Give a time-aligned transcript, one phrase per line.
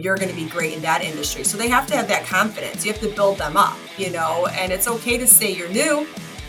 [0.00, 1.44] you're going to be great in that industry.
[1.44, 2.84] So they have to have that confidence.
[2.84, 6.08] You have to build them up, you know, and it's okay to say you're new.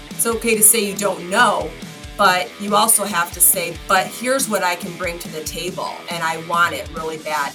[0.09, 1.69] It's okay to say you don't know,
[2.17, 5.91] but you also have to say, but here's what I can bring to the table
[6.09, 7.53] and I want it really bad.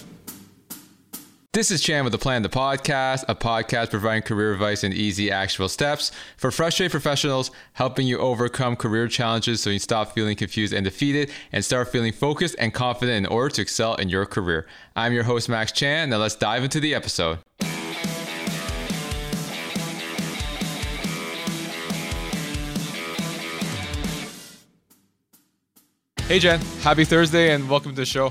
[1.52, 5.32] This is Chan with the Plan, the podcast, a podcast providing career advice and easy,
[5.32, 10.72] actionable steps for frustrated professionals, helping you overcome career challenges so you stop feeling confused
[10.72, 14.68] and defeated and start feeling focused and confident in order to excel in your career.
[14.94, 16.10] I'm your host, Max Chan.
[16.10, 17.40] Now let's dive into the episode.
[26.28, 26.60] Hey, Jen.
[26.82, 28.30] Happy Thursday and welcome to the show.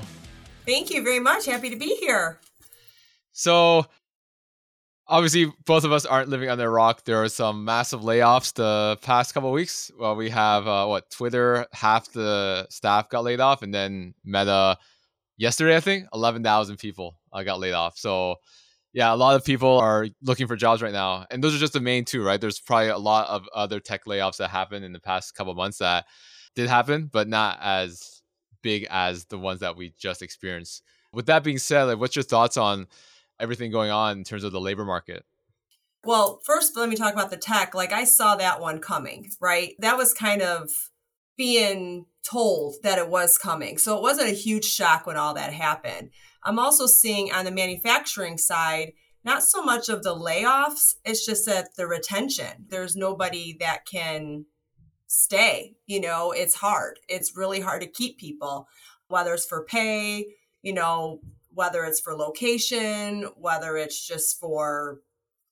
[0.64, 1.44] Thank you very much.
[1.44, 2.40] Happy to be here.
[3.40, 3.86] So
[5.06, 7.04] obviously both of us aren't living under a rock.
[7.04, 9.90] There are some massive layoffs the past couple weeks.
[9.98, 14.76] Well, we have uh, what Twitter, half the staff got laid off, and then Meta
[15.38, 17.96] yesterday, I think, eleven thousand people uh, got laid off.
[17.96, 18.36] So
[18.92, 21.72] yeah, a lot of people are looking for jobs right now, and those are just
[21.72, 22.40] the main two, right?
[22.40, 25.78] There's probably a lot of other tech layoffs that happened in the past couple months
[25.78, 26.04] that
[26.54, 28.20] did happen, but not as
[28.62, 30.82] big as the ones that we just experienced.
[31.12, 32.86] With that being said, like, what's your thoughts on
[33.40, 35.24] everything going on in terms of the labor market?
[36.04, 37.74] Well, first, let me talk about the tech.
[37.74, 39.74] Like, I saw that one coming, right?
[39.80, 40.70] That was kind of
[41.36, 43.78] being told that it was coming.
[43.78, 46.10] So it wasn't a huge shock when all that happened.
[46.44, 48.92] I'm also seeing on the manufacturing side,
[49.24, 52.66] not so much of the layoffs, it's just that the retention.
[52.68, 54.46] There's nobody that can
[55.06, 55.76] stay.
[55.86, 56.98] You know, it's hard.
[57.08, 58.68] It's really hard to keep people,
[59.08, 60.26] whether it's for pay,
[60.62, 61.20] you know,
[61.52, 65.00] whether it's for location, whether it's just for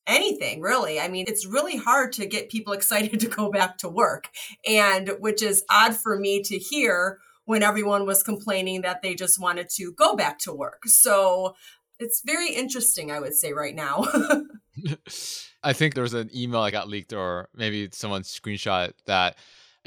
[0.07, 0.99] anything really.
[0.99, 4.31] I mean, it's really hard to get people excited to go back to work.
[4.67, 9.41] And which is odd for me to hear when everyone was complaining that they just
[9.41, 10.83] wanted to go back to work.
[10.87, 11.55] So
[11.99, 14.07] it's very interesting, I would say, right now.
[15.63, 19.39] I think there was an email that got leaked, or maybe someone screenshot that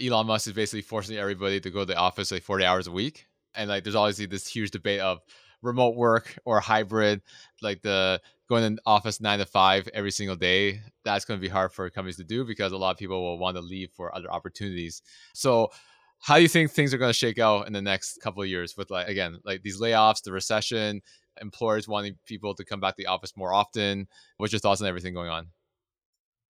[0.01, 2.91] Elon Musk is basically forcing everybody to go to the office like 40 hours a
[2.91, 3.27] week.
[3.55, 5.21] And like, there's obviously this huge debate of
[5.61, 7.21] remote work or hybrid,
[7.61, 11.47] like the going in office nine to five every single day, that's going to be
[11.47, 14.13] hard for companies to do because a lot of people will want to leave for
[14.15, 15.01] other opportunities.
[15.33, 15.71] So,
[16.19, 18.49] how do you think things are going to shake out in the next couple of
[18.49, 21.01] years with like again like these layoffs, the recession,
[21.41, 24.07] employers wanting people to come back to the office more often?
[24.37, 25.47] What's your thoughts on everything going on?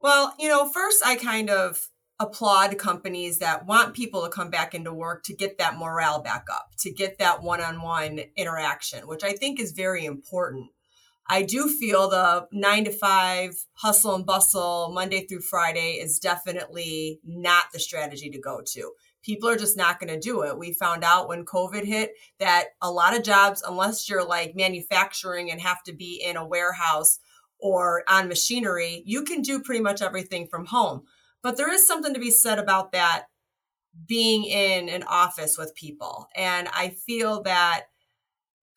[0.01, 1.87] Well, you know, first I kind of
[2.21, 6.45] applaud companies that want people to come back into work to get that morale back
[6.53, 10.69] up, to get that one on one interaction, which I think is very important.
[11.27, 17.19] I do feel the nine to five hustle and bustle Monday through Friday is definitely
[17.23, 18.91] not the strategy to go to.
[19.23, 20.59] People are just not going to do it.
[20.59, 25.49] We found out when COVID hit that a lot of jobs, unless you're like manufacturing
[25.49, 27.19] and have to be in a warehouse
[27.57, 31.03] or on machinery, you can do pretty much everything from home.
[31.43, 33.25] But there is something to be said about that
[34.07, 36.27] being in an office with people.
[36.35, 37.85] And I feel that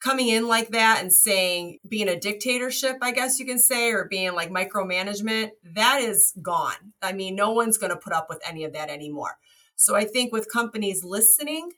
[0.04, 4.04] coming in like that and saying being a dictatorship, I guess you can say, or
[4.04, 6.92] being like micromanagement, that is gone.
[7.00, 9.38] I mean, no one's going to put up with any of that anymore.
[9.76, 11.70] So I think with companies listening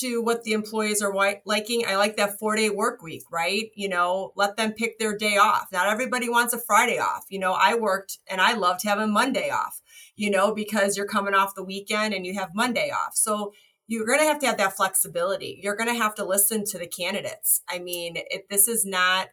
[0.00, 1.12] to what the employees are
[1.44, 3.70] liking, I like that four day work week, right?
[3.74, 5.66] You know, let them pick their day off.
[5.72, 7.24] Not everybody wants a Friday off.
[7.28, 9.81] You know, I worked and I loved having Monday off
[10.22, 13.16] you know, because you're coming off the weekend and you have Monday off.
[13.16, 13.52] So
[13.88, 15.58] you're going to have to have that flexibility.
[15.60, 17.60] You're going to have to listen to the candidates.
[17.68, 19.30] I mean, if this is not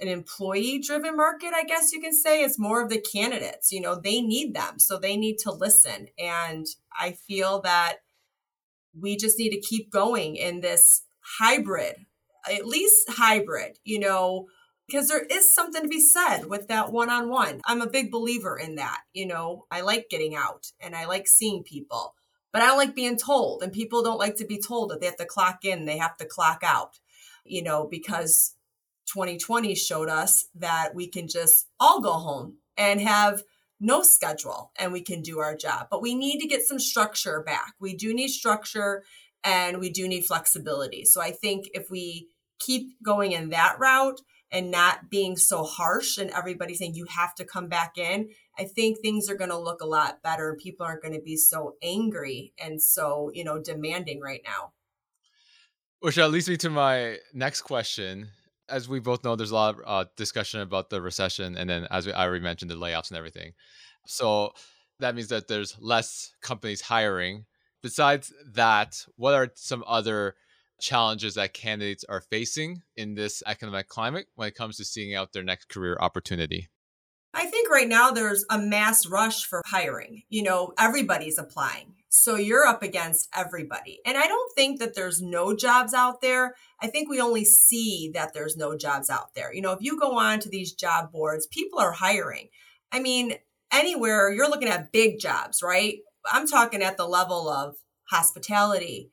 [0.00, 3.70] an employee driven market, I guess you can say it's more of the candidates.
[3.70, 4.80] You know, they need them.
[4.80, 6.08] So they need to listen.
[6.18, 6.66] And
[6.98, 7.98] I feel that
[8.98, 11.02] we just need to keep going in this
[11.38, 11.94] hybrid,
[12.50, 14.48] at least hybrid, you know,
[14.86, 17.60] because there is something to be said with that one on one.
[17.64, 19.00] I'm a big believer in that.
[19.12, 22.14] You know, I like getting out and I like seeing people,
[22.52, 23.62] but I don't like being told.
[23.62, 26.16] And people don't like to be told that they have to clock in, they have
[26.18, 26.98] to clock out,
[27.44, 28.54] you know, because
[29.12, 33.42] 2020 showed us that we can just all go home and have
[33.80, 35.88] no schedule and we can do our job.
[35.90, 37.74] But we need to get some structure back.
[37.80, 39.02] We do need structure
[39.44, 41.04] and we do need flexibility.
[41.04, 42.28] So I think if we
[42.60, 44.20] keep going in that route,
[44.52, 48.28] and not being so harsh and everybody saying you have to come back in,
[48.58, 50.56] I think things are going to look a lot better.
[50.62, 54.72] People aren't going to be so angry and so, you know, demanding right now.
[56.00, 58.28] Which leads me to my next question.
[58.68, 61.86] As we both know, there's a lot of uh, discussion about the recession, and then
[61.90, 63.52] as we, I already mentioned, the layoffs and everything.
[64.06, 64.52] So
[65.00, 67.46] that means that there's less companies hiring.
[67.82, 70.34] Besides that, what are some other
[70.82, 75.32] challenges that candidates are facing in this economic climate when it comes to seeing out
[75.32, 76.68] their next career opportunity?
[77.34, 80.24] I think right now there's a mass rush for hiring.
[80.28, 81.94] You know, everybody's applying.
[82.10, 84.00] So you're up against everybody.
[84.04, 86.56] And I don't think that there's no jobs out there.
[86.80, 89.54] I think we only see that there's no jobs out there.
[89.54, 92.48] You know, if you go on to these job boards, people are hiring.
[92.90, 93.36] I mean,
[93.72, 96.00] anywhere you're looking at big jobs, right?
[96.30, 97.76] I'm talking at the level of
[98.10, 99.10] hospitality,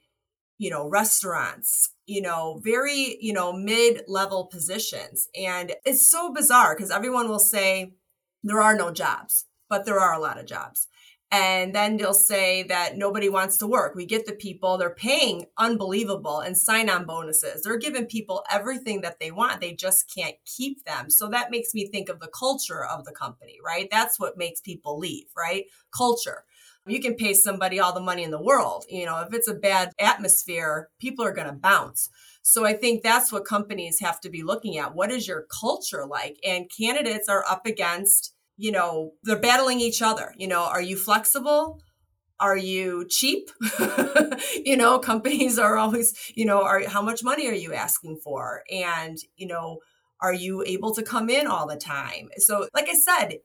[0.59, 5.27] you know, restaurants, you know, very, you know, mid level positions.
[5.35, 7.93] And it's so bizarre because everyone will say
[8.43, 10.87] there are no jobs, but there are a lot of jobs.
[11.31, 13.93] And then they'll say that nobody wants to work.
[13.95, 17.61] We get the people, they're paying unbelievable and sign on bonuses.
[17.61, 19.61] They're giving people everything that they want.
[19.61, 21.11] They just can't keep them.
[21.11, 23.87] So that makes me think of the culture of the company, right?
[23.91, 25.65] That's what makes people leave, right?
[25.95, 26.45] Culture.
[26.87, 28.85] You can pay somebody all the money in the world.
[28.89, 32.09] You know, if it's a bad atmosphere, people are going to bounce.
[32.41, 34.95] So I think that's what companies have to be looking at.
[34.95, 36.37] What is your culture like?
[36.43, 40.33] And candidates are up against you know, they're battling each other.
[40.37, 41.81] You know, are you flexible?
[42.41, 43.49] Are you cheap?
[44.65, 48.63] you know, companies are always, you know, are how much money are you asking for?
[48.69, 49.79] And, you know,
[50.21, 52.27] are you able to come in all the time?
[52.35, 53.37] So, like I said,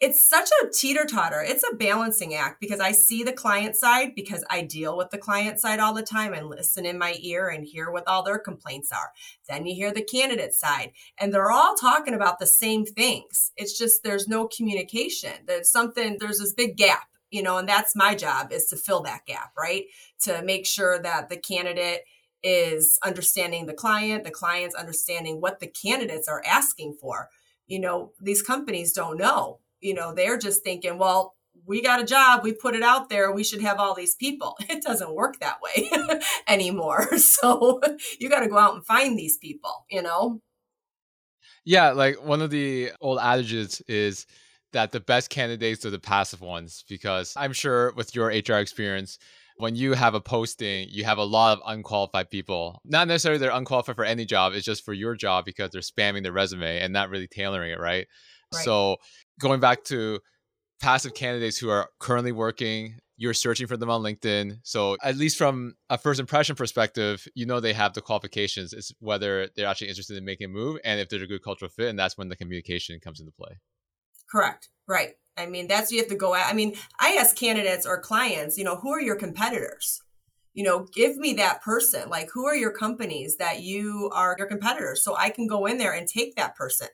[0.00, 1.40] it's such a teeter totter.
[1.40, 5.18] It's a balancing act because I see the client side because I deal with the
[5.18, 8.38] client side all the time and listen in my ear and hear what all their
[8.38, 9.12] complaints are.
[9.48, 13.52] Then you hear the candidate side and they're all talking about the same things.
[13.56, 15.32] It's just there's no communication.
[15.46, 19.02] There's something, there's this big gap, you know, and that's my job is to fill
[19.02, 19.84] that gap, right?
[20.22, 22.02] To make sure that the candidate
[22.42, 27.30] is understanding the client, the client's understanding what the candidates are asking for.
[27.66, 31.34] You know, these companies don't know you know, they're just thinking, well,
[31.66, 34.56] we got a job, we put it out there, we should have all these people.
[34.68, 35.90] It doesn't work that way
[36.48, 37.06] anymore.
[37.18, 37.80] So
[38.18, 40.40] you got to go out and find these people, you know?
[41.64, 44.26] Yeah, like one of the old adages is
[44.72, 49.18] that the best candidates are the passive ones because I'm sure with your HR experience,
[49.56, 52.80] when you have a posting, you have a lot of unqualified people.
[52.84, 56.22] Not necessarily they're unqualified for any job, it's just for your job because they're spamming
[56.22, 58.06] their resume and not really tailoring it, right?
[58.52, 58.64] right.
[58.64, 58.96] So
[59.40, 60.20] going back to
[60.80, 64.58] passive candidates who are currently working, you're searching for them on LinkedIn.
[64.64, 68.72] So at least from a first impression perspective, you know they have the qualifications.
[68.72, 71.70] It's whether they're actually interested in making a move and if there's a good cultural
[71.70, 73.58] fit, and that's when the communication comes into play.
[74.30, 74.68] Correct.
[74.88, 75.12] Right.
[75.36, 76.48] I mean, that's you have to go at.
[76.48, 80.00] I mean, I ask candidates or clients, you know, who are your competitors?
[80.52, 82.08] You know, give me that person.
[82.08, 85.02] Like, who are your companies that you are your competitors?
[85.02, 86.88] So I can go in there and take that person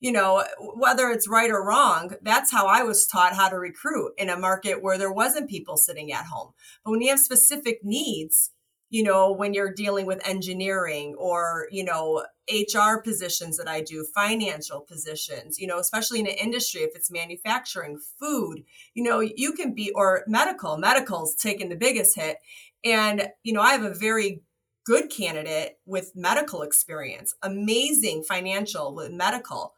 [0.00, 4.12] you know, whether it's right or wrong, that's how I was taught how to recruit
[4.16, 6.52] in a market where there wasn't people sitting at home.
[6.84, 8.52] But when you have specific needs,
[8.90, 14.06] you know, when you're dealing with engineering or, you know, HR positions that I do,
[14.14, 18.62] financial positions, you know, especially in an industry, if it's manufacturing, food,
[18.94, 22.38] you know, you can be, or medical, medical's taking the biggest hit.
[22.84, 24.42] And, you know, I have a very
[24.86, 29.74] good candidate with medical experience, amazing financial with medical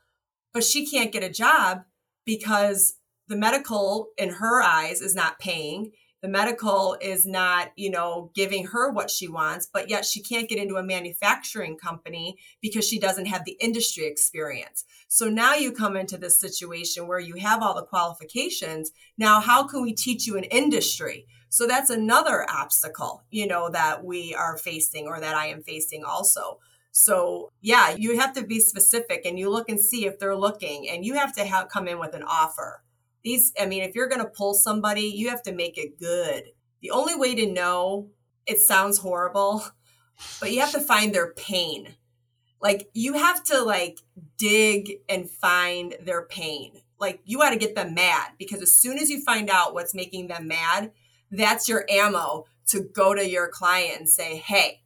[0.52, 1.82] but she can't get a job
[2.24, 2.94] because
[3.28, 5.92] the medical in her eyes is not paying.
[6.20, 10.48] The medical is not you know giving her what she wants but yet she can't
[10.48, 14.84] get into a manufacturing company because she doesn't have the industry experience.
[15.08, 18.90] So now you come into this situation where you have all the qualifications.
[19.16, 21.26] Now how can we teach you an industry?
[21.48, 26.04] So that's another obstacle you know that we are facing or that i am facing
[26.04, 26.58] also
[26.92, 30.88] so, yeah, you have to be specific and you look and see if they're looking
[30.88, 32.82] and you have to have, come in with an offer.
[33.22, 36.44] These, I mean, if you're going to pull somebody, you have to make it good.
[36.80, 38.08] The only way to know,
[38.46, 39.64] it sounds horrible,
[40.40, 41.94] but you have to find their pain.
[42.60, 43.98] Like you have to like
[44.36, 46.72] dig and find their pain.
[46.98, 49.94] Like you got to get them mad because as soon as you find out what's
[49.94, 50.92] making them mad,
[51.30, 54.82] that's your ammo to go to your client and say, "Hey,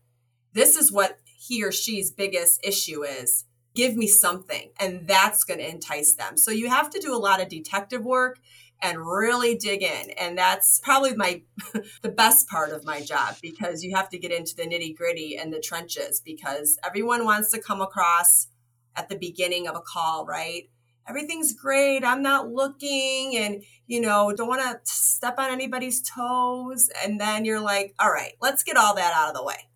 [0.53, 5.59] this is what he or she's biggest issue is give me something and that's going
[5.59, 6.37] to entice them.
[6.37, 8.39] So you have to do a lot of detective work
[8.81, 11.43] and really dig in and that's probably my
[12.03, 15.37] the best part of my job because you have to get into the nitty gritty
[15.37, 18.49] and the trenches because everyone wants to come across
[18.97, 20.65] at the beginning of a call right?
[21.07, 26.89] Everything's great i'm not looking and you know don't want to step on anybody's toes
[27.05, 29.69] and then you're like all right let's get all that out of the way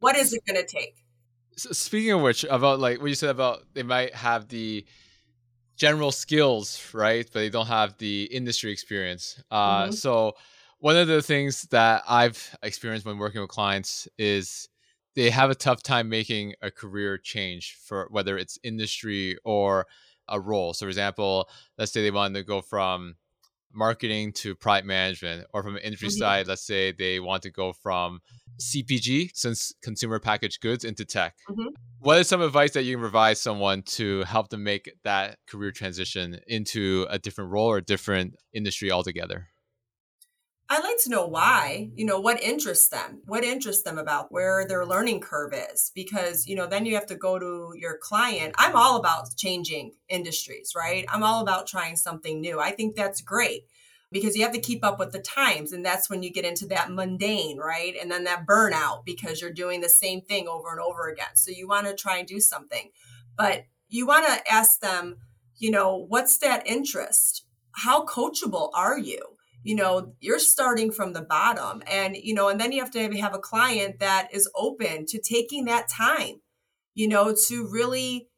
[0.00, 0.96] what is it going to take?
[1.56, 4.84] So speaking of which, about like what you said about they might have the
[5.76, 7.28] general skills, right?
[7.32, 9.42] But they don't have the industry experience.
[9.50, 9.92] Uh, mm-hmm.
[9.92, 10.32] So,
[10.78, 14.68] one of the things that I've experienced when working with clients is
[15.14, 19.86] they have a tough time making a career change for whether it's industry or
[20.28, 20.74] a role.
[20.74, 21.48] So, for example,
[21.78, 23.16] let's say they wanted to go from
[23.72, 26.18] marketing to product management, or from an industry mm-hmm.
[26.18, 28.20] side, let's say they want to go from
[28.60, 31.34] CPG, since consumer packaged goods, into tech.
[31.48, 31.68] Mm-hmm.
[32.00, 35.72] What is some advice that you can provide someone to help them make that career
[35.72, 39.48] transition into a different role or a different industry altogether?
[40.68, 44.66] I like to know why, you know, what interests them, what interests them about where
[44.66, 48.52] their learning curve is, because, you know, then you have to go to your client.
[48.58, 51.04] I'm all about changing industries, right?
[51.08, 52.58] I'm all about trying something new.
[52.58, 53.66] I think that's great
[54.10, 55.72] because you have to keep up with the times.
[55.72, 57.94] And that's when you get into that mundane, right?
[58.00, 61.34] And then that burnout because you're doing the same thing over and over again.
[61.36, 62.90] So you want to try and do something,
[63.36, 65.18] but you want to ask them,
[65.58, 67.44] you know, what's that interest?
[67.70, 69.35] How coachable are you?
[69.66, 71.82] You know you're starting from the bottom.
[71.90, 75.20] And you know and then you have to have a client that is open to
[75.20, 76.40] taking that time
[76.94, 78.28] you know to really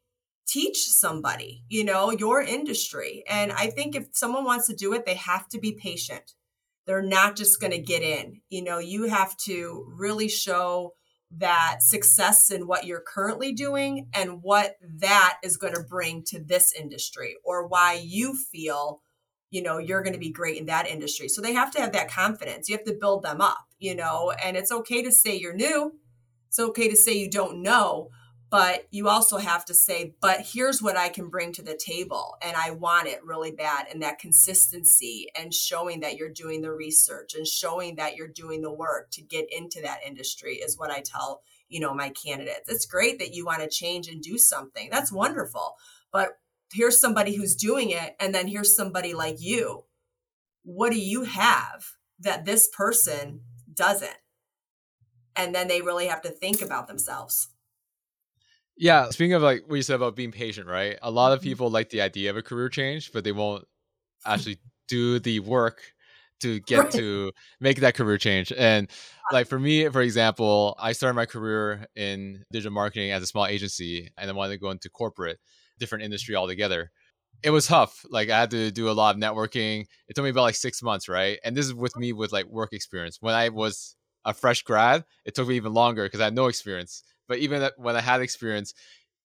[0.46, 3.24] teach somebody you know your industry.
[3.28, 6.32] And i think if someone wants to do it they have to be patient.
[6.86, 8.40] They're not just going to get in.
[8.48, 10.94] You know you have to really show
[11.30, 16.42] that success in what you're currently doing and what that is going to bring to
[16.42, 19.02] this industry or why you feel
[19.50, 21.28] you know you're going to be great in that industry.
[21.28, 22.68] So they have to have that confidence.
[22.68, 25.94] You have to build them up you know and it's okay to say you're new.
[26.48, 28.10] It's okay to say you don't know
[28.50, 32.36] but you also have to say but here's what i can bring to the table
[32.40, 33.86] and i want it really bad.
[33.92, 38.62] And that consistency and showing that you're doing the research and showing that you're doing
[38.62, 42.68] the work to get into that industry is what i tell you know my candidates.
[42.68, 44.88] It's great that you want to change and do something.
[44.90, 45.76] That's wonderful.
[46.10, 46.30] But
[46.72, 49.84] here's somebody who's doing it and then here's somebody like you.
[50.64, 51.84] What do you have
[52.20, 53.40] that this person
[53.72, 54.16] doesn't?
[55.36, 57.48] And then they really have to think about themselves.
[58.76, 60.98] Yeah speaking of like what you said about being patient right?
[61.02, 61.48] A lot of mm-hmm.
[61.48, 63.64] people like the idea of a career change but they won't
[64.26, 64.58] actually
[64.88, 65.80] do the work
[66.40, 66.90] to get right.
[66.92, 68.52] to make that career change.
[68.52, 68.88] And
[69.32, 73.46] like for me for example i started my career in digital marketing as a small
[73.46, 75.38] agency and i wanted to go into corporate
[75.78, 76.90] different industry altogether.
[77.42, 78.04] It was tough.
[78.10, 79.86] Like I had to do a lot of networking.
[80.08, 81.38] It took me about like six months, right?
[81.44, 83.18] And this is with me with like work experience.
[83.20, 86.46] When I was a fresh grad, it took me even longer because I had no
[86.46, 87.04] experience.
[87.28, 88.74] But even when I had experience,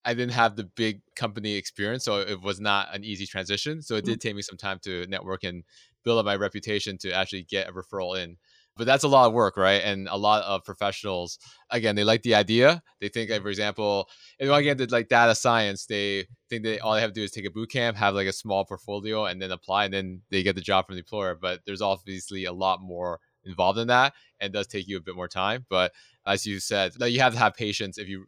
[0.05, 3.81] I didn't have the big company experience, so it was not an easy transition.
[3.81, 4.27] So it did mm-hmm.
[4.27, 5.63] take me some time to network and
[6.03, 8.37] build up my reputation to actually get a referral in
[8.75, 11.37] but that's a lot of work right and a lot of professionals
[11.69, 15.09] again they like the idea they think like, for example if to get into like
[15.09, 17.97] data science they think they all they have to do is take a boot camp
[17.97, 20.95] have like a small portfolio and then apply and then they get the job from
[20.95, 24.97] the employer but there's obviously a lot more involved in that and does take you
[24.97, 25.91] a bit more time but
[26.25, 28.25] as you said you have to have patience if you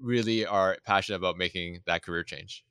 [0.00, 2.64] really are passionate about making that career change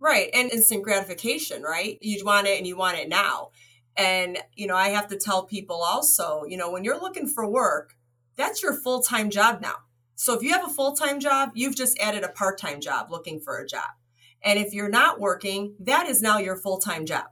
[0.00, 3.50] right and instant gratification right you want it and you want it now
[3.98, 7.50] and, you know, I have to tell people also, you know, when you're looking for
[7.50, 7.96] work,
[8.36, 9.74] that's your full time job now.
[10.14, 13.10] So if you have a full time job, you've just added a part time job
[13.10, 13.90] looking for a job.
[14.42, 17.26] And if you're not working, that is now your full time job.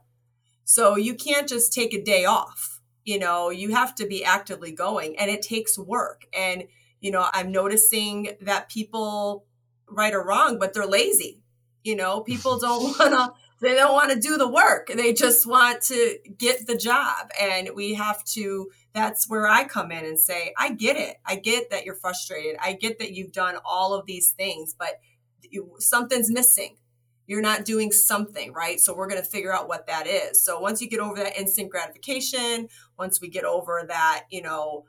[0.63, 2.81] So you can't just take a day off.
[3.03, 6.25] You know, you have to be actively going and it takes work.
[6.37, 6.65] And,
[6.99, 9.45] you know, I'm noticing that people,
[9.89, 11.41] right or wrong, but they're lazy.
[11.83, 15.47] You know, people don't want to they don't want to do the work they just
[15.47, 20.19] want to get the job and we have to that's where i come in and
[20.19, 23.93] say i get it i get that you're frustrated i get that you've done all
[23.93, 24.99] of these things but
[25.41, 26.77] you, something's missing
[27.27, 30.59] you're not doing something right so we're going to figure out what that is so
[30.59, 32.67] once you get over that instant gratification
[32.97, 34.85] once we get over that you know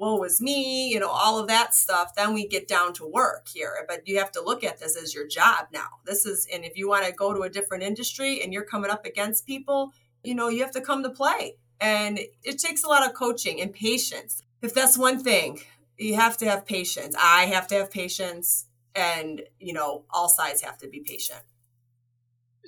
[0.00, 3.46] woe is me, you know, all of that stuff, then we get down to work
[3.46, 3.84] here.
[3.86, 5.88] But you have to look at this as your job now.
[6.06, 8.90] This is, and if you want to go to a different industry and you're coming
[8.90, 9.92] up against people,
[10.24, 11.56] you know, you have to come to play.
[11.80, 14.42] And it takes a lot of coaching and patience.
[14.62, 15.60] If that's one thing,
[15.98, 17.14] you have to have patience.
[17.18, 18.66] I have to have patience.
[18.94, 21.42] And, you know, all sides have to be patient.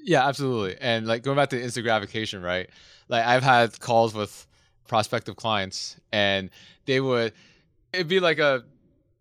[0.02, 0.76] Yeah, absolutely.
[0.80, 2.68] And like going back to instant gratification, right?
[3.08, 4.46] Like I've had calls with
[4.88, 6.50] prospective clients and
[6.86, 7.32] they would
[7.92, 8.64] it'd be like a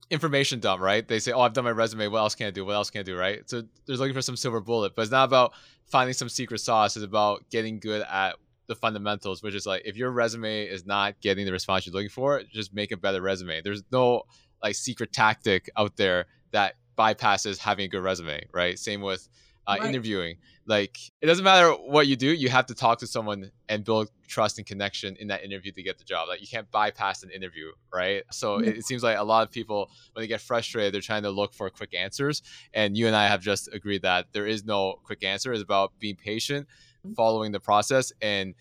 [0.10, 1.08] information dump, right?
[1.08, 2.08] They say, "Oh, I've done my resume.
[2.08, 2.66] What else can I do?
[2.66, 3.48] What else can I do?" Right?
[3.50, 5.54] So they're looking for some silver bullet, but it's not about
[5.86, 6.96] finding some secret sauce.
[6.96, 8.36] It's about getting good at
[8.68, 12.10] the fundamentals, which is like if your resume is not getting the response you're looking
[12.10, 13.62] for, just make a better resume.
[13.62, 14.24] There's no
[14.64, 18.78] like secret tactic out there that bypasses having a good resume, right?
[18.78, 19.28] Same with
[19.68, 19.90] uh, right.
[19.90, 20.38] interviewing.
[20.72, 24.10] Like it doesn't matter what you do, you have to talk to someone and build
[24.30, 26.30] trust and connection in that interview to get the job.
[26.30, 28.24] Like you can't bypass an interview, right?
[28.32, 31.24] So it, it seems like a lot of people when they get frustrated, they're trying
[31.24, 32.42] to look for quick answers.
[32.74, 35.52] And you and I have just agreed that there is no quick answer.
[35.52, 36.68] It's about being patient,
[37.06, 37.16] mm-hmm.
[37.16, 38.56] following the process, and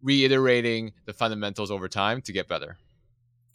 [0.00, 2.76] reiterating the fundamentals over time to get better.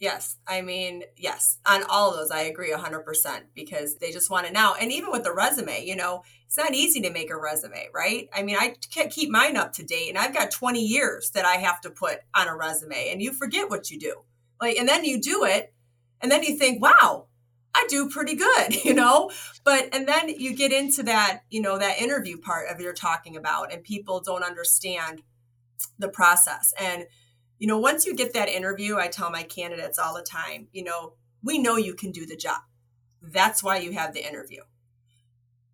[0.00, 0.36] Yes.
[0.46, 4.52] I mean, yes, on all of those, I agree 100% because they just want it
[4.52, 4.74] now.
[4.74, 8.28] And even with the resume, you know, it's not easy to make a resume, right?
[8.34, 11.44] I mean, I can't keep mine up to date and I've got 20 years that
[11.44, 14.22] I have to put on a resume and you forget what you do.
[14.60, 15.72] Like, and then you do it
[16.20, 17.26] and then you think, wow,
[17.74, 19.30] I do pretty good, you know?
[19.62, 23.36] But, and then you get into that, you know, that interview part of you're talking
[23.36, 25.22] about and people don't understand
[25.98, 26.74] the process.
[26.78, 27.06] And,
[27.64, 30.84] you know, once you get that interview, I tell my candidates all the time, you
[30.84, 32.60] know, we know you can do the job.
[33.22, 34.60] That's why you have the interview.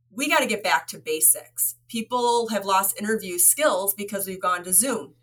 [0.08, 1.74] We got to get back to basics.
[1.88, 5.14] People have lost interview skills because we've gone to Zoom.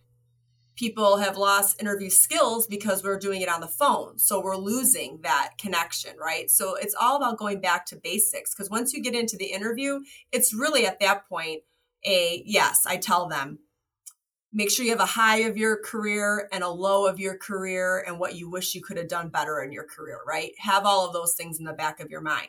[0.76, 4.20] People have lost interview skills because we're doing it on the phone.
[4.20, 6.52] So we're losing that connection, right?
[6.52, 10.02] So it's all about going back to basics because once you get into the interview,
[10.34, 11.62] it's really at that point
[12.06, 13.60] a yes, I tell them
[14.58, 18.04] make sure you have a high of your career and a low of your career
[18.08, 20.52] and what you wish you could have done better in your career, right?
[20.58, 22.48] Have all of those things in the back of your mind.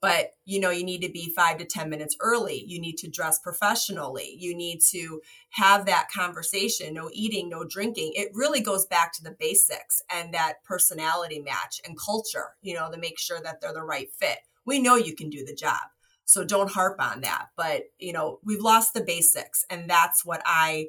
[0.00, 2.64] But you know, you need to be five to 10 minutes early.
[2.66, 4.34] You need to dress professionally.
[4.36, 8.14] You need to have that conversation, no eating, no drinking.
[8.16, 12.90] It really goes back to the basics and that personality match and culture, you know,
[12.90, 14.38] to make sure that they're the right fit.
[14.66, 15.82] We know you can do the job.
[16.24, 17.50] So don't harp on that.
[17.56, 19.64] But, you know, we've lost the basics.
[19.70, 20.88] And that's what I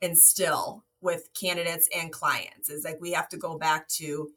[0.00, 4.30] instill with candidates and clients is like we have to go back to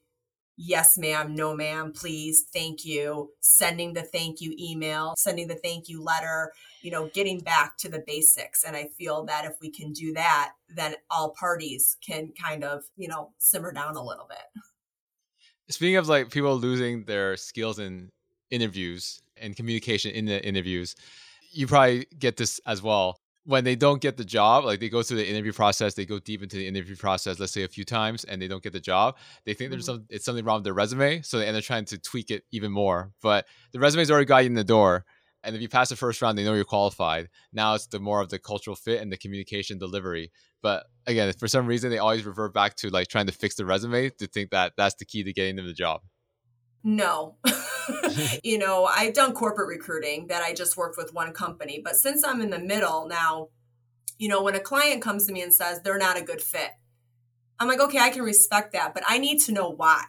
[0.56, 5.90] yes ma'am no ma'am please thank you sending the thank you email sending the thank
[5.90, 6.52] you letter
[6.82, 8.64] you know getting back to the basics.
[8.64, 12.84] And i feel that if we can do that then all parties can kind of
[12.96, 14.64] you know simmer down a little bit.
[15.70, 18.12] Speaking of like people losing their skills in
[18.52, 20.96] interviews and communication in the interviews
[21.52, 25.04] you probably get this as well when they don't get the job, like they go
[25.04, 27.84] through the interview process, they go deep into the interview process, let's say a few
[27.84, 29.72] times, and they don't get the job, they think mm-hmm.
[29.74, 32.32] there's some it's something wrong with their resume, so they end up trying to tweak
[32.32, 33.12] it even more.
[33.22, 35.06] But the resume's already got you in the door,
[35.44, 37.30] and if you pass the first round, they know you're qualified.
[37.52, 40.32] Now it's the more of the cultural fit and the communication delivery.
[40.62, 43.66] But again, for some reason, they always revert back to like trying to fix the
[43.66, 46.02] resume to think that that's the key to getting them the job.
[46.84, 47.38] No.
[48.44, 52.24] you know, I've done corporate recruiting that I just worked with one company, but since
[52.24, 53.50] I'm in the middle now,
[54.18, 56.72] you know, when a client comes to me and says they're not a good fit,
[57.60, 60.04] I'm like, okay, I can respect that, but I need to know why.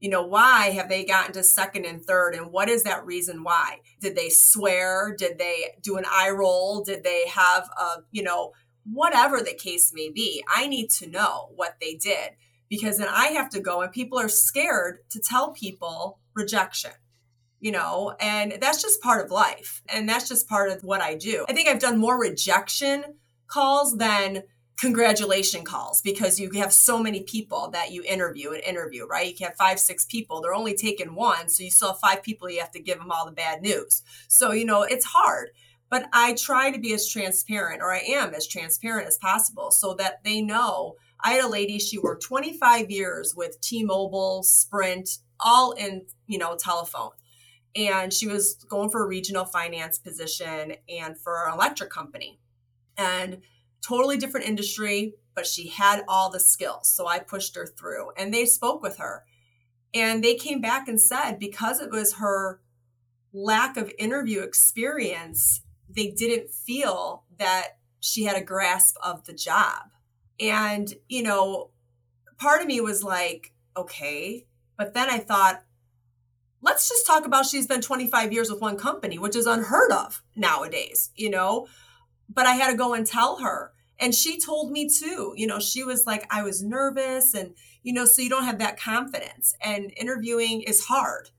[0.00, 2.34] You know, why have they gotten to second and third?
[2.34, 3.80] And what is that reason why?
[4.00, 5.14] Did they swear?
[5.16, 6.82] Did they do an eye roll?
[6.82, 8.52] Did they have a, you know,
[8.84, 10.42] whatever the case may be?
[10.52, 12.30] I need to know what they did
[12.72, 16.92] because then I have to go and people are scared to tell people rejection
[17.60, 19.82] you know, and that's just part of life.
[19.88, 21.46] And that's just part of what I do.
[21.48, 23.04] I think I've done more rejection
[23.46, 24.42] calls than
[24.80, 29.28] congratulation calls because you have so many people that you interview and interview, right?
[29.28, 30.40] You can have five, six people.
[30.40, 31.48] They're only taking one.
[31.48, 34.02] So you still have five people you have to give them all the bad news.
[34.26, 35.50] So, you know, it's hard.
[35.88, 39.94] But I try to be as transparent, or I am as transparent as possible so
[39.94, 40.96] that they know.
[41.24, 46.38] I had a lady, she worked 25 years with T Mobile, Sprint, all in, you
[46.38, 47.10] know, telephone.
[47.74, 52.38] And she was going for a regional finance position and for an electric company.
[52.96, 53.42] And
[53.82, 58.32] totally different industry but she had all the skills so i pushed her through and
[58.32, 59.24] they spoke with her.
[59.94, 62.60] And they came back and said because it was her
[63.32, 69.90] lack of interview experience they didn't feel that she had a grasp of the job
[70.42, 71.70] and you know
[72.36, 74.44] part of me was like okay
[74.76, 75.62] but then i thought
[76.62, 80.22] let's just talk about she's been 25 years with one company, which is unheard of
[80.34, 81.66] nowadays, you know?
[82.28, 83.72] But I had to go and tell her.
[83.98, 87.34] And she told me too, you know, she was like, I was nervous.
[87.34, 89.54] And, you know, so you don't have that confidence.
[89.60, 91.30] And interviewing is hard.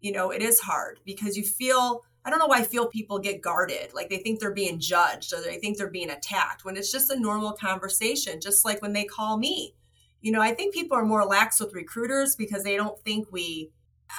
[0.00, 3.20] You know, it is hard because you feel, I don't know why I feel people
[3.20, 3.94] get guarded.
[3.94, 7.08] Like they think they're being judged or they think they're being attacked when it's just
[7.08, 9.76] a normal conversation, just like when they call me.
[10.22, 13.70] You know, I think people are more lax with recruiters because they don't think we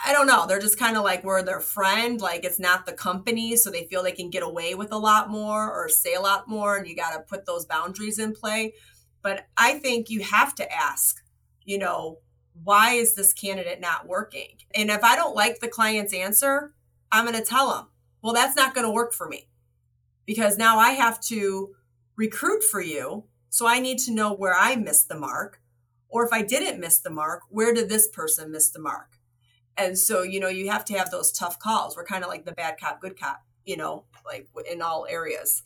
[0.05, 0.45] I don't know.
[0.47, 2.19] They're just kind of like we're their friend.
[2.21, 3.57] Like it's not the company.
[3.57, 6.47] So they feel they can get away with a lot more or say a lot
[6.47, 6.77] more.
[6.77, 8.73] And you got to put those boundaries in play.
[9.21, 11.21] But I think you have to ask,
[11.65, 12.19] you know,
[12.63, 14.57] why is this candidate not working?
[14.73, 16.73] And if I don't like the client's answer,
[17.11, 17.87] I'm going to tell them,
[18.27, 19.47] well, that's not going to work for me.
[20.25, 21.73] because now I have to
[22.17, 23.23] recruit for you.
[23.49, 25.61] So I need to know where I missed the mark.
[26.09, 29.17] Or if I didn't miss the mark, where did this person miss the mark?
[29.77, 31.95] And so, you know, you have to have those tough calls.
[31.95, 35.63] We're kind of like the bad cop, good cop, you know, like in all areas.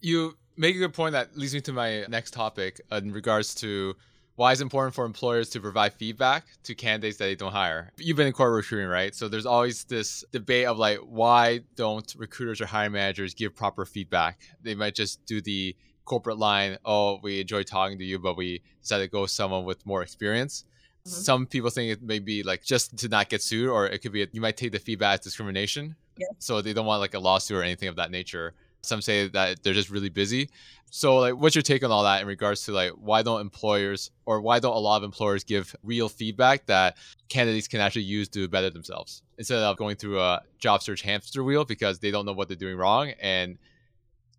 [0.00, 3.94] You make a good point that leads me to my next topic in regards to
[4.40, 7.90] why it's important for employers to provide feedback to candidates that they don't hire.
[7.98, 9.14] You've been in corporate recruiting, right?
[9.14, 13.84] So there's always this debate of like, why don't recruiters or hiring managers give proper
[13.84, 14.40] feedback?
[14.62, 15.76] They might just do the
[16.06, 19.66] corporate line, oh, we enjoy talking to you, but we decided to go with someone
[19.66, 20.64] with more experience.
[21.06, 21.20] Mm-hmm.
[21.20, 24.12] Some people think it may be like just to not get sued, or it could
[24.12, 25.96] be a, you might take the feedback as discrimination.
[26.16, 26.28] Yeah.
[26.38, 28.54] So they don't want like a lawsuit or anything of that nature.
[28.82, 30.50] Some say that they're just really busy.
[30.90, 34.10] So like what's your take on all that in regards to like why don't employers
[34.26, 36.96] or why don't a lot of employers give real feedback that
[37.28, 41.44] candidates can actually use to better themselves instead of going through a job search hamster
[41.44, 43.56] wheel because they don't know what they're doing wrong and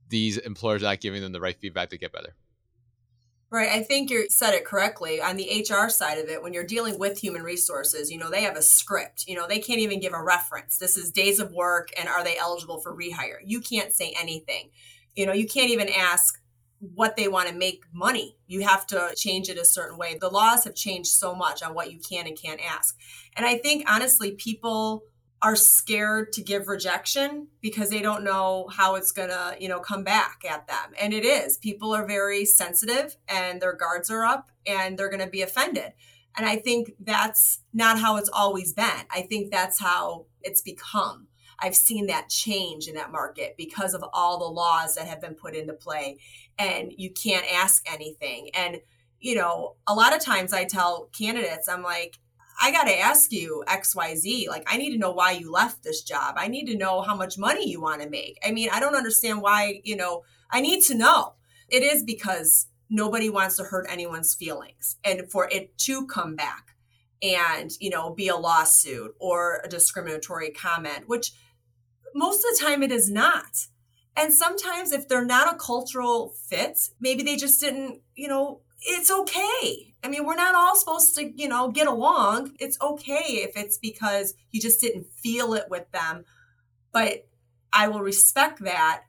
[0.10, 2.36] these employers are not giving them the right feedback to get better.
[3.52, 3.70] Right.
[3.70, 5.22] I think you said it correctly.
[5.22, 8.44] On the HR side of it, when you're dealing with human resources, you know, they
[8.44, 9.26] have a script.
[9.28, 10.78] You know, they can't even give a reference.
[10.78, 13.40] This is days of work and are they eligible for rehire?
[13.44, 14.70] You can't say anything.
[15.18, 16.42] You know, you can't even ask
[16.80, 18.38] what they want to make money.
[18.48, 20.18] You have to change it a certain way.
[20.18, 22.98] The laws have changed so much on what you can and can't ask.
[23.36, 25.04] And I think honestly, people
[25.42, 29.80] are scared to give rejection because they don't know how it's going to, you know,
[29.80, 30.94] come back at them.
[31.00, 31.58] And it is.
[31.58, 35.94] People are very sensitive and their guards are up and they're going to be offended.
[36.38, 39.06] And I think that's not how it's always been.
[39.10, 41.28] I think that's how it's become.
[41.60, 45.36] I've seen that change in that market because of all the laws that have been
[45.36, 46.18] put into play
[46.58, 48.50] and you can't ask anything.
[48.54, 48.82] And
[49.22, 52.18] you know, a lot of times I tell candidates, I'm like,
[52.64, 54.48] I got to ask you XYZ.
[54.48, 56.36] Like, I need to know why you left this job.
[56.38, 58.38] I need to know how much money you want to make.
[58.46, 60.22] I mean, I don't understand why, you know,
[60.52, 61.34] I need to know.
[61.70, 66.76] It is because nobody wants to hurt anyone's feelings and for it to come back
[67.24, 71.32] and, you know, be a lawsuit or a discriminatory comment, which
[72.14, 73.68] most of the time it is not.
[74.16, 79.10] And sometimes if they're not a cultural fit, maybe they just didn't, you know, it's
[79.10, 79.91] okay.
[80.04, 82.56] I mean, we're not all supposed to, you know, get along.
[82.60, 86.26] It's okay if it's because you just didn't feel it with them.
[86.92, 87.28] But
[87.72, 89.04] I will respect that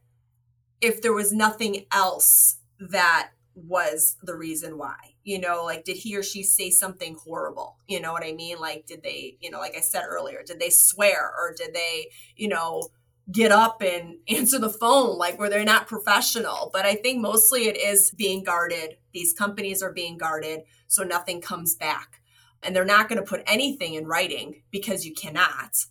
[0.80, 4.96] if there was nothing else that was the reason why.
[5.24, 7.76] You know, like did he or she say something horrible?
[7.86, 8.58] You know what I mean?
[8.58, 12.08] Like did they, you know, like I said earlier, did they swear or did they,
[12.36, 12.88] you know,
[13.30, 16.70] get up and answer the phone like where they're not professional.
[16.72, 18.96] But i think mostly it is being guarded.
[19.12, 22.20] These companies are being guarded so nothing comes back.
[22.64, 25.86] And they're not going to put anything in writing because you cannot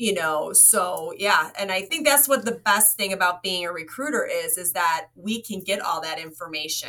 [0.00, 0.54] you know?
[0.54, 4.56] So yeah and i think that's what the best thing about being a recruiter is
[4.56, 6.88] is that we can get all that information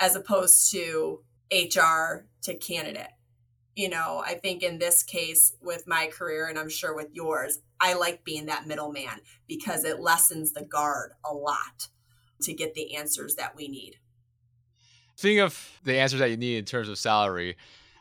[0.00, 1.22] as opposed to
[1.52, 3.12] hr to candidate
[3.76, 7.60] you know, I think in this case with my career, and I'm sure with yours,
[7.80, 11.88] I like being that middleman because it lessens the guard a lot
[12.42, 13.96] to get the answers that we need.
[15.14, 17.56] Speaking of the answers that you need in terms of salary,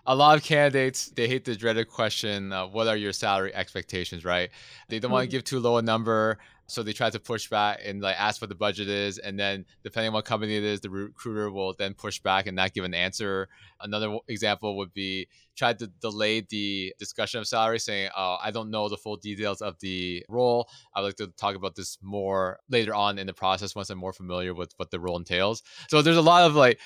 [0.06, 4.26] a lot of candidates they hate the dreaded question uh, what are your salary expectations
[4.26, 4.50] right
[4.88, 5.14] they don't mm-hmm.
[5.14, 8.20] want to give too low a number so they try to push back and like
[8.20, 11.52] ask what the budget is, and then depending on what company it is, the recruiter
[11.52, 13.50] will then push back and not give an answer.
[13.82, 18.72] Another example would be try to delay the discussion of salary, saying, "Oh, I don't
[18.72, 20.70] know the full details of the role.
[20.94, 24.14] I'd like to talk about this more later on in the process once I'm more
[24.14, 26.80] familiar with what the role entails." So there's a lot of like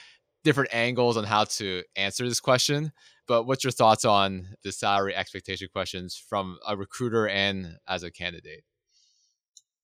[0.44, 2.92] different angles on how to answer this question.
[3.28, 8.12] But what's your thoughts on the salary expectation questions from a recruiter and as a
[8.12, 8.66] candidate?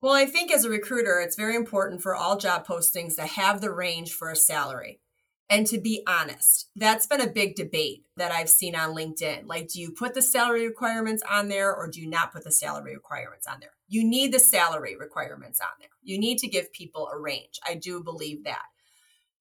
[0.02, 3.60] Well, I think as a recruiter, it's very important for all job postings to have
[3.60, 5.02] the range for a salary
[5.50, 6.70] and to be honest.
[6.76, 9.48] That's been a big debate that I've seen on LinkedIn.
[9.48, 12.52] Like, do you put the salary requirements on there or do you not put the
[12.52, 13.72] salary requirements on there?
[13.88, 15.90] You need the salary requirements on there.
[16.04, 17.60] You need to give people a range.
[17.68, 18.66] I do believe that.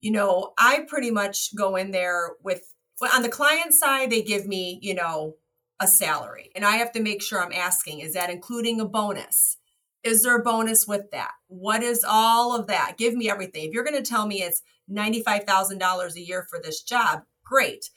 [0.00, 2.74] You know, I pretty much go in there with,
[3.14, 5.36] on the client side, they give me, you know,
[5.80, 6.50] a salary.
[6.56, 9.58] And I have to make sure I'm asking, is that including a bonus?
[10.08, 11.32] Is there a bonus with that?
[11.48, 12.96] What is all of that?
[12.96, 13.64] Give me everything.
[13.64, 17.90] If you're going to tell me it's $95,000 a year for this job, great.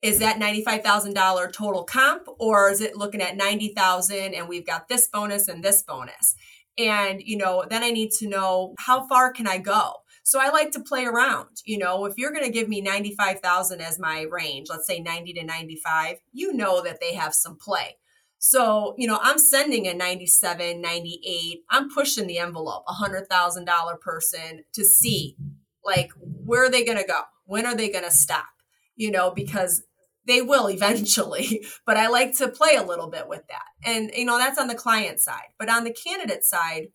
[0.00, 5.08] Is that $95,000 total comp or is it looking at 90,000 and we've got this
[5.08, 6.34] bonus and this bonus?
[6.78, 9.92] And, you know, then I need to know how far can I go?
[10.24, 11.48] So I like to play around.
[11.66, 15.34] You know, if you're going to give me 95,000 as my range, let's say 90
[15.34, 17.96] to 95, you know that they have some play.
[18.44, 24.64] So, you know, I'm sending a 97, 98, I'm pushing the envelope, a $100,000 person
[24.72, 25.36] to see
[25.84, 27.20] like where are they going to go?
[27.44, 28.48] When are they going to stop?
[28.96, 29.84] You know, because
[30.26, 33.62] they will eventually, but I like to play a little bit with that.
[33.84, 35.50] And, you know, that's on the client side.
[35.56, 36.88] But on the candidate side,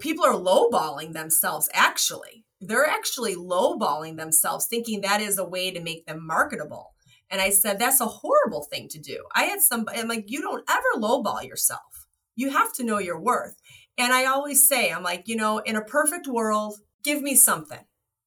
[0.00, 2.46] people are lowballing themselves actually.
[2.62, 6.94] They're actually lowballing themselves, thinking that is a way to make them marketable.
[7.30, 9.24] And I said, that's a horrible thing to do.
[9.34, 12.06] I had somebody, I'm like, you don't ever lowball yourself.
[12.34, 13.56] You have to know your worth.
[13.98, 17.84] And I always say, I'm like, you know, in a perfect world, give me something.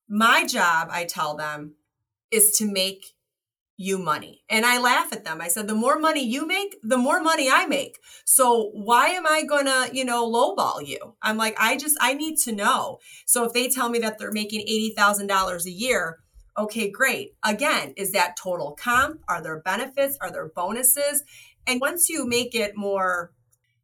[0.08, 1.76] My job, I tell them,
[2.32, 3.06] is to make
[3.78, 4.42] you money.
[4.50, 5.40] And I laugh at them.
[5.40, 7.98] I said, the more money you make, the more money I make.
[8.26, 11.16] So why am I gonna, you know, lowball you?
[11.22, 12.98] I'm like, I just, I need to know.
[13.26, 16.18] So if they tell me that they're making $80,000 a year,
[16.60, 17.36] Okay, great.
[17.42, 19.22] Again, is that total comp?
[19.30, 20.18] Are there benefits?
[20.20, 21.24] Are there bonuses?
[21.66, 23.32] And once you make it more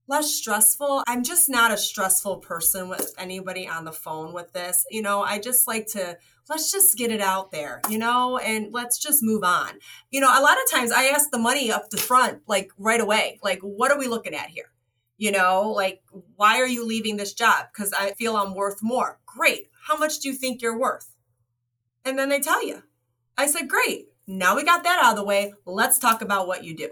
[0.10, 4.86] less stressful, I'm just not a stressful person with anybody on the phone with this.
[4.92, 6.18] You know, I just like to
[6.50, 9.80] let's just get it out there, you know, and let's just move on.
[10.12, 13.00] You know, a lot of times I ask the money up the front, like right
[13.00, 14.72] away, like, what are we looking at here?
[15.18, 16.02] You know, like,
[16.36, 17.68] why are you leaving this job?
[17.74, 19.18] Because I feel I'm worth more.
[19.26, 19.70] Great.
[19.88, 21.14] How much do you think you're worth?
[22.06, 22.84] And then they tell you.
[23.38, 24.10] I said, great.
[24.28, 25.54] Now we got that out of the way.
[25.65, 26.89] Let's talk about what you do.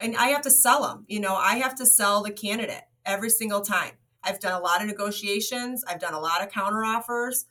[0.00, 1.04] And I have to sell them.
[1.08, 3.92] You know, I have to sell the candidate every single time.
[4.22, 7.44] I've done a lot of negotiations, I've done a lot of counteroffers.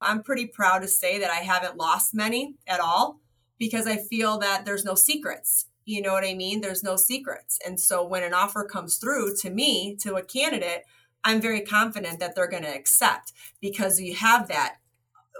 [0.00, 3.20] I'm pretty proud to say that I haven't lost many at all
[3.58, 5.66] because I feel that there's no secrets.
[5.84, 6.60] You know what I mean?
[6.60, 7.58] There's no secrets.
[7.66, 10.84] And so when an offer comes through to me, to a candidate,
[11.24, 14.76] I'm very confident that they're going to accept because you have that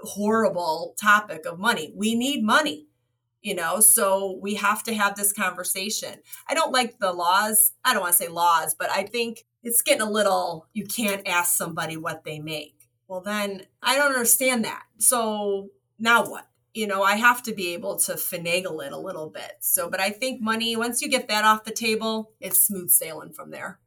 [0.03, 1.93] horrible topic of money.
[1.95, 2.87] We need money,
[3.41, 6.15] you know, so we have to have this conversation.
[6.47, 7.73] I don't like the laws.
[7.83, 11.27] I don't want to say laws, but I think it's getting a little, you can't
[11.27, 12.89] ask somebody what they make.
[13.07, 14.83] Well, then I don't understand that.
[14.99, 16.47] So now what?
[16.73, 19.53] You know, I have to be able to finagle it a little bit.
[19.59, 23.33] So, but I think money, once you get that off the table, it's smooth sailing
[23.33, 23.79] from there.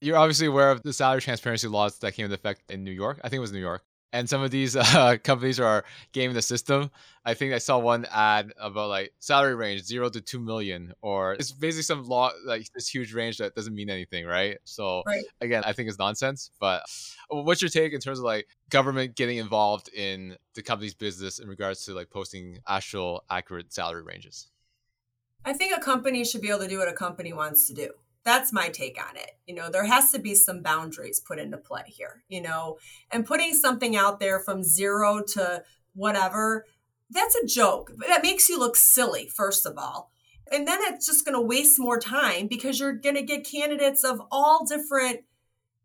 [0.00, 3.20] You're obviously aware of the salary transparency laws that came into effect in New York.
[3.22, 6.42] I think it was New York and some of these uh, companies are gaming the
[6.42, 6.90] system.
[7.24, 11.34] I think I saw one ad about like salary range zero to two million, or
[11.34, 14.58] it's basically some law like this huge range that doesn't mean anything, right?
[14.64, 15.24] So right.
[15.40, 16.50] again, I think it's nonsense.
[16.60, 16.82] But
[17.28, 21.48] what's your take in terms of like government getting involved in the company's business in
[21.48, 24.48] regards to like posting actual accurate salary ranges?
[25.44, 27.90] I think a company should be able to do what a company wants to do
[28.26, 29.30] that's my take on it.
[29.46, 32.76] You know, there has to be some boundaries put into play here, you know,
[33.12, 35.62] and putting something out there from zero to
[35.94, 36.66] whatever,
[37.08, 37.92] that's a joke.
[38.08, 40.10] That makes you look silly, first of all.
[40.52, 44.02] And then it's just going to waste more time because you're going to get candidates
[44.02, 45.20] of all different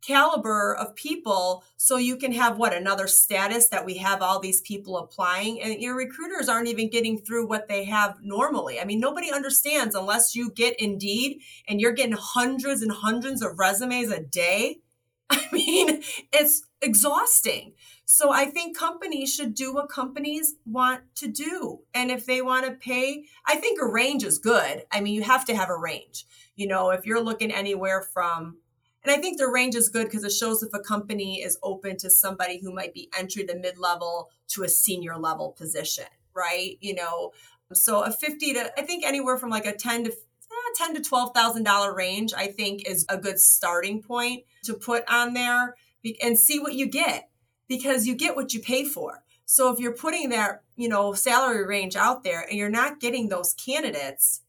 [0.02, 4.62] caliber of people so you can have what another status that we have all these
[4.62, 5.62] people applying?
[5.62, 8.80] And your recruiters aren't even getting through what they have normally.
[8.80, 13.60] I mean nobody understands unless you get indeed and you're getting hundreds and hundreds of
[13.60, 14.80] resumes a day.
[15.30, 16.02] I mean
[16.34, 17.74] it's exhausting.
[18.06, 21.82] So i think companies should do what companies want to do.
[21.94, 24.84] And if they want to pay i think a range is good.
[24.92, 26.26] I mean you have to have a range.
[26.56, 28.58] You know if you're looking anywhere from
[29.04, 31.98] and I think the range is good because it shows if a company is open
[31.98, 36.78] to somebody who might be entry to mid level to a senior level position, right?
[36.82, 37.32] You know,
[37.74, 41.02] so a 50 to, I think anywhere from like a 10 to eh, 10 to
[41.02, 45.76] $12,000 range, I think is a good starting point to put on there
[46.22, 47.30] and see what you get
[47.68, 49.24] because you get what you pay for.
[49.46, 53.30] So if you're putting that, you know, salary range out there and you're not getting
[53.30, 54.42] those candidates,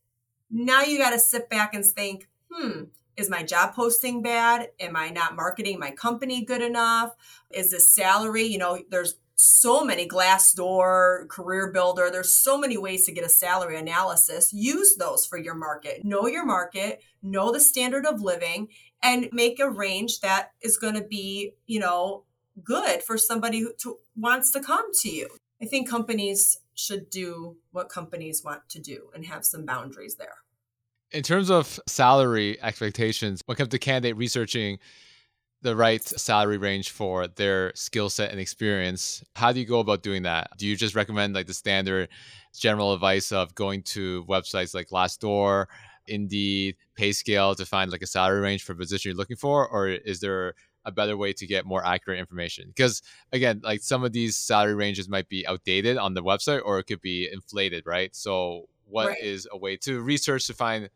[0.51, 2.85] now you got to sit back and think, hmm,
[3.17, 4.71] is my job posting bad?
[4.81, 7.15] Am I not marketing my company good enough?
[7.51, 13.07] Is the salary, you know, there's so many Glassdoor, Career Builder, there's so many ways
[13.07, 14.53] to get a salary analysis.
[14.53, 16.05] Use those for your market.
[16.05, 18.69] Know your market, know the standard of living,
[19.03, 22.25] and make a range that is going to be, you know,
[22.63, 25.29] good for somebody who to, wants to come to you.
[25.61, 30.37] I think companies should do what companies want to do and have some boundaries there.
[31.13, 34.79] In terms of salary expectations, when it comes to candidate researching
[35.61, 40.03] the right salary range for their skill set and experience, how do you go about
[40.03, 40.49] doing that?
[40.59, 42.09] Do you just recommend like the standard
[42.59, 45.67] general advice of going to websites like Glassdoor,
[46.07, 49.89] Indeed, PayScale to find like a salary range for a position you're looking for, or
[49.89, 52.69] is there a better way to get more accurate information?
[52.69, 56.79] Because again, like some of these salary ranges might be outdated on the website, or
[56.79, 58.15] it could be inflated, right?
[58.17, 59.23] So, what right.
[59.23, 60.91] is a way to research to find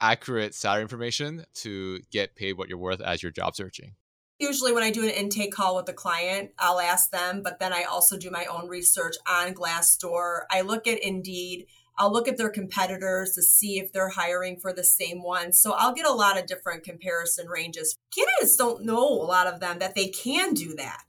[0.00, 3.94] accurate salary information to get paid what you're worth as you're job searching?
[4.38, 7.74] Usually, when I do an intake call with a client, I'll ask them, but then
[7.74, 10.42] I also do my own research on Glassdoor.
[10.50, 11.66] I look at Indeed.
[11.98, 15.52] I'll look at their competitors to see if they're hiring for the same one.
[15.52, 17.94] So I'll get a lot of different comparison ranges.
[18.16, 21.04] Candidates don't know a lot of them that they can do that.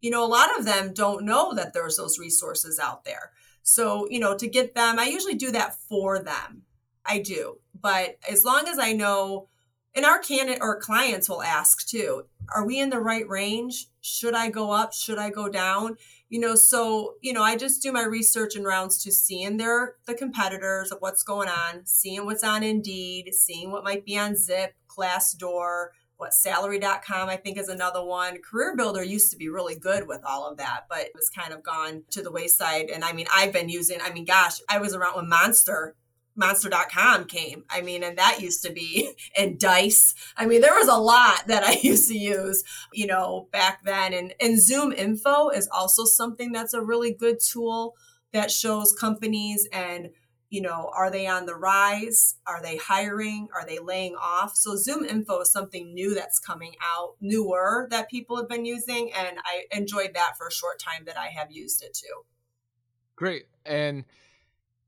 [0.00, 3.30] You know, a lot of them don't know that there's those resources out there.
[3.62, 6.62] So, you know, to get them, I usually do that for them.
[7.06, 7.58] I do.
[7.82, 9.48] But as long as I know,
[9.94, 13.88] and our candidate or clients will ask too, are we in the right range?
[14.00, 14.94] Should I go up?
[14.94, 15.96] Should I go down?
[16.28, 19.96] You know, so, you know, I just do my research and rounds to seeing their
[20.06, 24.34] the competitors of what's going on, seeing what's on Indeed, seeing what might be on
[24.34, 28.38] Zip, Glassdoor, what salary.com I think is another one.
[28.40, 31.52] Career Builder used to be really good with all of that, but it was kind
[31.52, 32.90] of gone to the wayside.
[32.90, 35.96] And I mean, I've been using, I mean, gosh, I was around when Monster
[36.34, 37.64] monster.com came.
[37.70, 40.14] I mean, and that used to be, and Dice.
[40.36, 44.12] I mean, there was a lot that I used to use, you know, back then.
[44.12, 47.94] And, and Zoom Info is also something that's a really good tool
[48.32, 50.10] that shows companies and,
[50.48, 52.36] you know, are they on the rise?
[52.46, 53.48] Are they hiring?
[53.54, 54.54] Are they laying off?
[54.54, 59.12] So Zoom Info is something new that's coming out, newer that people have been using.
[59.12, 62.24] And I enjoyed that for a short time that I have used it too.
[63.16, 63.46] Great.
[63.64, 64.04] And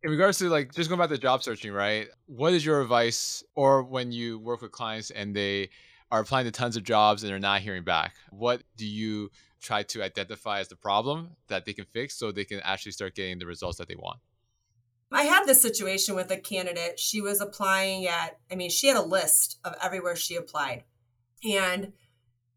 [0.04, 2.08] in regards to like just going back to job searching, right?
[2.26, 5.70] What is your advice, or when you work with clients and they
[6.12, 9.30] are applying to tons of jobs and they're not hearing back, what do you
[9.62, 13.14] try to identify as the problem that they can fix so they can actually start
[13.14, 14.20] getting the results that they want?
[15.10, 17.00] I had this situation with a candidate.
[17.00, 20.84] She was applying at, I mean, she had a list of everywhere she applied.
[21.48, 21.94] And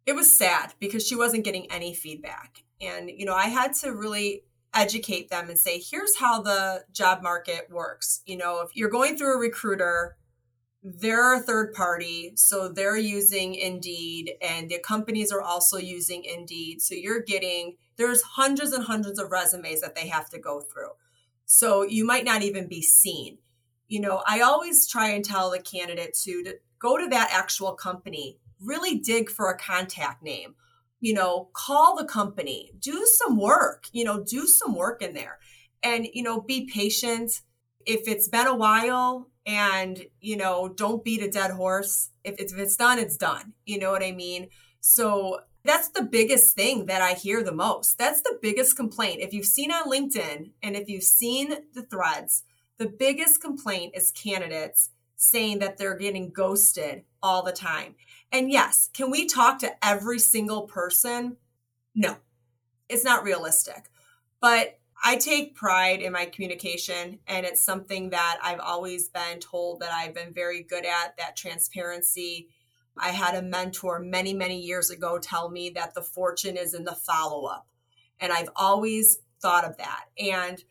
[0.06, 2.64] it was sad because she wasn't getting any feedback.
[2.82, 4.44] And, you know, I had to really
[4.78, 8.22] educate them and say, here's how the job market works.
[8.26, 10.18] You know, if you're going through a recruiter,
[10.84, 16.82] they're a third party, so they're using Indeed, and the companies are also using Indeed.
[16.82, 20.92] So you're getting, there's hundreds and hundreds of resumes that they have to go through.
[21.46, 23.40] So you might not even be seen.
[23.88, 27.74] You know, I always try and tell the candidate to, to go to that actual
[27.74, 30.56] company, really dig for a contact name
[31.00, 35.40] you know, call the company, do some work, you know, do some work in there
[35.84, 37.42] and, you know, be patient.
[37.86, 42.10] If it's been a while and, you know, don't beat a dead horse.
[42.24, 43.54] If it's, if it's done, it's done.
[43.66, 44.50] You know what I mean?
[44.82, 47.98] So that's the biggest thing that I hear the most.
[47.98, 49.22] That's the biggest complaint.
[49.22, 52.44] If you've seen on LinkedIn and if you've seen the threads,
[52.78, 57.96] the biggest complaint is candidates saying that they're getting ghosted all the time.
[58.32, 61.38] And yes, can we talk to every single person?
[61.96, 62.18] No,
[62.90, 63.90] it's not realistic.
[64.40, 69.80] But I take pride in my communication, and it's something that I've always been told
[69.80, 72.50] that I've been very good at that transparency.
[72.98, 76.84] I had a mentor many, many years ago tell me that the fortune is in
[76.84, 77.68] the follow up.
[78.20, 80.06] And I've always thought of that.
[80.18, 80.64] And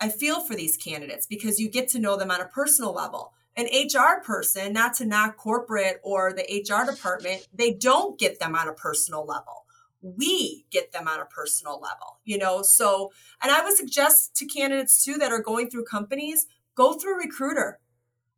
[0.00, 3.34] I feel for these candidates because you get to know them on a personal level
[3.56, 8.54] an HR person, not to knock corporate or the HR department, they don't get them
[8.54, 9.64] on a personal level.
[10.02, 12.62] We get them on a personal level, you know?
[12.62, 13.12] So,
[13.42, 17.26] and I would suggest to candidates too that are going through companies, go through a
[17.26, 17.78] recruiter.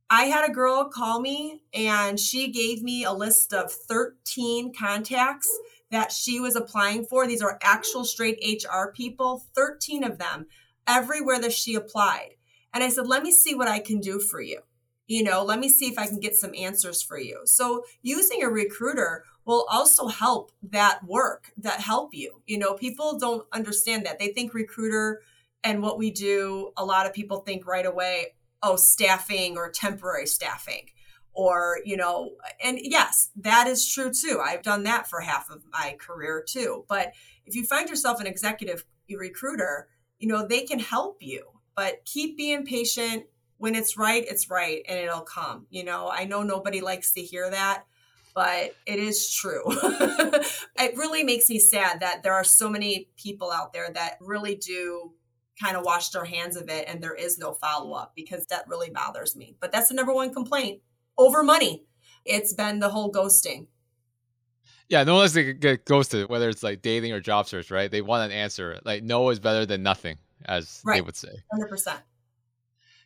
[0.09, 5.51] I had a girl call me and she gave me a list of 13 contacts
[5.91, 7.27] that she was applying for.
[7.27, 10.47] These are actual straight HR people, 13 of them,
[10.87, 12.35] everywhere that she applied.
[12.73, 14.61] And I said, let me see what I can do for you
[15.07, 17.41] you know let me see if i can get some answers for you.
[17.45, 22.43] So using a recruiter will also help that work that help you.
[22.47, 24.19] You know people don't understand that.
[24.19, 25.23] They think recruiter
[25.65, 30.27] and what we do a lot of people think right away oh staffing or temporary
[30.27, 30.89] staffing
[31.33, 32.31] or you know
[32.63, 34.41] and yes that is true too.
[34.45, 36.85] I've done that for half of my career too.
[36.89, 37.13] But
[37.45, 39.89] if you find yourself an executive recruiter
[40.19, 41.45] you know they can help you.
[41.77, 43.27] But keep being patient
[43.59, 45.67] when it's right, it's right and it'll come.
[45.71, 47.85] You know, I know nobody likes to hear that,
[48.35, 49.63] but it is true.
[49.67, 54.55] it really makes me sad that there are so many people out there that really
[54.55, 55.13] do
[55.63, 58.69] kind of wash their hands of it and there is no follow up because that
[58.69, 59.57] really bothers me.
[59.61, 60.83] But that's the number one complaint
[61.17, 61.85] over money.
[62.25, 63.69] It's been the whole ghosting.
[64.89, 67.91] Yeah, no one wants to get ghosted, whether it's like dating or job search, right?
[67.91, 68.79] They want an answer.
[68.85, 70.97] Like no is better than nothing, as right.
[70.97, 71.33] they would say.
[71.51, 72.01] Hundred percent.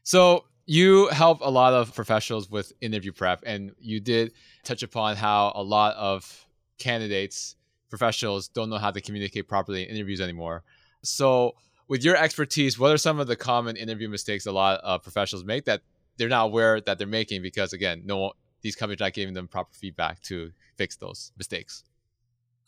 [0.02, 4.32] So you help a lot of professionals with interview prep, and you did
[4.64, 6.46] touch upon how a lot of
[6.78, 7.56] candidates,
[7.88, 10.62] professionals, don't know how to communicate properly in interviews anymore.
[11.02, 11.54] So,
[11.88, 15.44] with your expertise, what are some of the common interview mistakes a lot of professionals
[15.44, 15.82] make that
[16.16, 18.32] they're not aware that they're making because again, no
[18.62, 21.82] these companies are not giving them proper feedback to fix those mistakes.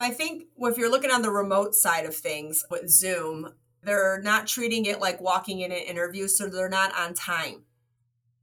[0.01, 4.47] I think if you're looking on the remote side of things with Zoom, they're not
[4.47, 7.63] treating it like walking in an interview, so they're not on time.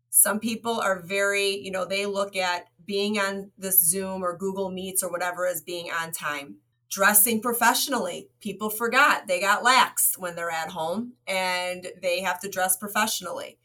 [0.10, 4.72] Some people are very, you know, they look at being on this Zoom or Google
[4.72, 6.58] Meets or whatever as being on time.
[6.90, 8.30] Dressing professionally.
[8.42, 13.60] People forgot they got lax when they're at home and they have to dress professionally.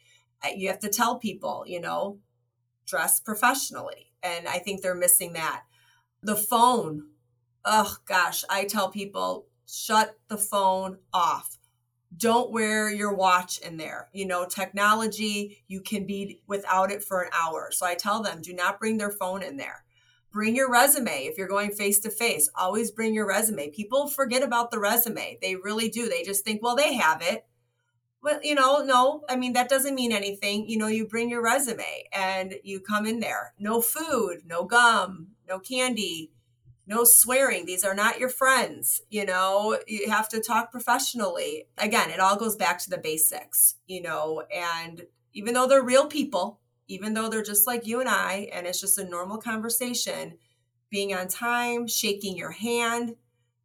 [0.45, 2.19] Uh, you have to tell people, you know,
[2.87, 4.13] dress professionally.
[4.23, 5.63] And I think they're missing that.
[6.23, 7.09] The phone.
[7.65, 11.57] Oh gosh, I tell people shut the phone off
[12.17, 14.09] don't wear your watch in there.
[14.13, 17.71] You know, technology, you can be without it for an hour.
[17.73, 19.85] So I tell them, do not bring their phone in there.
[20.31, 22.49] Bring your resume if you're going face to face.
[22.57, 23.71] Always bring your resume.
[23.71, 25.39] People forget about the resume.
[25.41, 26.09] They really do.
[26.09, 27.47] They just think, well, they have it.
[28.21, 30.69] Well, you know, no, I mean, that doesn't mean anything.
[30.69, 33.53] You know, you bring your resume and you come in there.
[33.59, 36.33] No food, no gum, no candy,
[36.87, 37.67] no swearing.
[37.67, 39.79] These are not your friends you know?
[39.87, 41.67] You have to talk professionally.
[41.79, 44.43] Again it all goes back to the basics you know?
[44.55, 48.67] And even though they're real people even though they're just like you and i and
[48.67, 50.37] it's just a normal conversation
[50.91, 53.17] being on time shaking your hand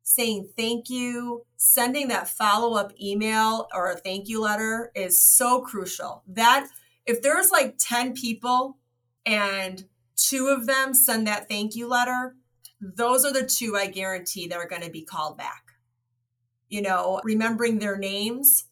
[0.10, 6.24] saying thank you sending that follow-up email or a thank you letter is so crucial.
[6.28, 6.68] That
[7.06, 8.78] if there's like 10 people
[9.24, 12.36] and two of them send that thank you letter
[12.82, 15.64] those are the two I guarantee that are going to be called back.
[16.70, 18.66] You know, remembering their names.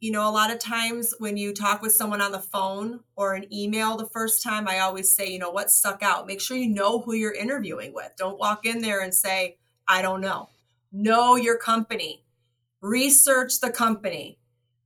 [0.00, 3.34] You know, a lot of times when you talk with someone on the phone or
[3.34, 6.26] an email the first time, I always say, you know, what stuck out?
[6.26, 8.10] Make sure you know who you're interviewing with.
[8.16, 10.48] Don't walk in there and say, I don't know.
[10.90, 12.24] Know your company,
[12.80, 14.38] research the company,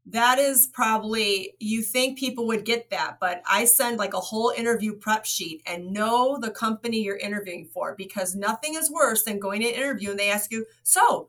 [0.08, 4.52] that is probably you think people would get that but i send like a whole
[4.56, 9.40] interview prep sheet and know the company you're interviewing for because nothing is worse than
[9.40, 11.28] going to an interview and they ask you so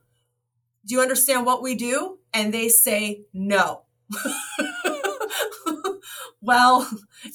[0.88, 2.18] do you understand what we do?
[2.32, 3.82] And they say no.
[6.40, 6.88] Well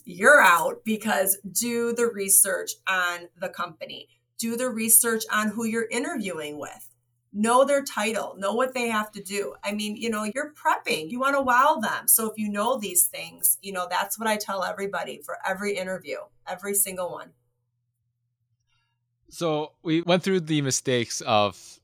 [0.05, 4.07] you're out because do the research on the company.
[4.39, 6.89] Do the research on who you're interviewing with
[7.34, 9.55] know their title, know what they have to do.
[9.63, 12.07] I mean, you know, you're prepping, you want to wow them.
[12.07, 15.75] So if you know these things, you know, that's what I tell everybody for every
[15.75, 16.17] interview,
[16.47, 17.31] every single one.
[19.29, 21.79] So we went through the mistakes of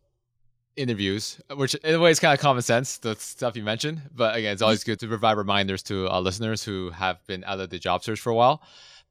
[0.76, 4.04] interviews, which in a way is kind of common sense, the stuff you mentioned.
[4.16, 7.60] But again, it's always good to provide reminders to our listeners who have been out
[7.60, 8.62] of the job search for a while.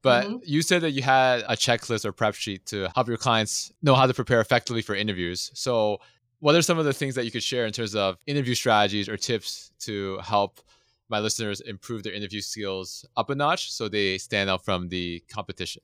[0.03, 0.37] But mm-hmm.
[0.45, 3.97] you said that you had a checklist or prep sheet to help your clients know
[3.97, 5.51] how to prepare effectively for interviews.
[5.55, 5.99] So
[6.41, 9.09] what are some of the things that you could share in terms of interview strategies
[9.09, 10.61] or tips to help
[11.09, 15.23] my listeners improve their interview skills up a notch so they stand out from the
[15.33, 15.83] competition?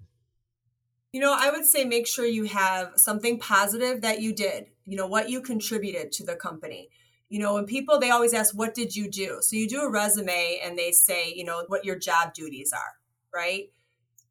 [1.13, 4.97] You know, I would say make sure you have something positive that you did, you
[4.97, 6.89] know, what you contributed to the company.
[7.29, 9.39] You know, when people, they always ask, what did you do?
[9.41, 12.95] So you do a resume and they say, you know, what your job duties are,
[13.35, 13.71] right?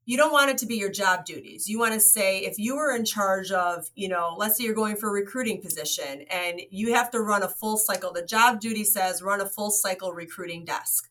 [0.06, 1.70] You don't want it to be your job duties.
[1.70, 4.74] You want to say if you were in charge of, you know, let's say you're
[4.74, 8.12] going for a recruiting position and you have to run a full cycle.
[8.12, 11.10] The job duty says run a full cycle recruiting desk.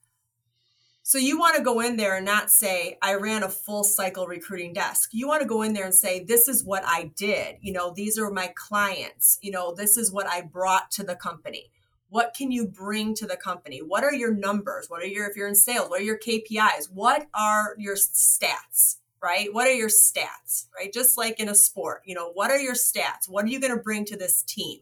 [1.05, 4.27] So you want to go in there and not say I ran a full cycle
[4.27, 5.11] recruiting desk.
[5.13, 7.57] You want to go in there and say this is what I did.
[7.61, 9.39] You know, these are my clients.
[9.43, 11.71] You know, this is what I brought to the company
[12.13, 13.79] what can you bring to the company?
[13.79, 14.91] What are your numbers?
[14.91, 18.97] What are your if you're in sales what are your kpis what are your stats
[19.23, 19.53] right?
[19.55, 20.93] What are your stats right?
[20.93, 23.29] Just like in a sport you know what are your stats?
[23.29, 24.81] What are you going to bring to this team?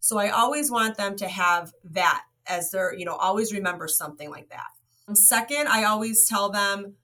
[0.00, 4.30] So i always want them to have that as their you know always remember something
[4.30, 4.70] like that.
[5.06, 6.94] And second i always tell them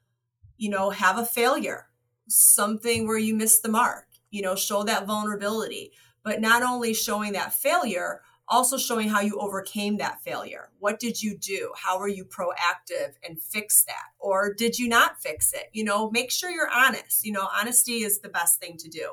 [0.57, 1.89] you know have a failure
[2.29, 5.93] something where you missed the mark you know show that vulnerability.
[6.23, 10.71] But not only showing that failure also showing how you overcame that failure.
[10.79, 11.73] What did you do?
[11.77, 14.05] How were you proactive and fix that?
[14.19, 15.69] Or did you not fix it?
[15.73, 17.25] You know, make sure you're honest.
[17.25, 19.13] You know, honesty is the best thing to do.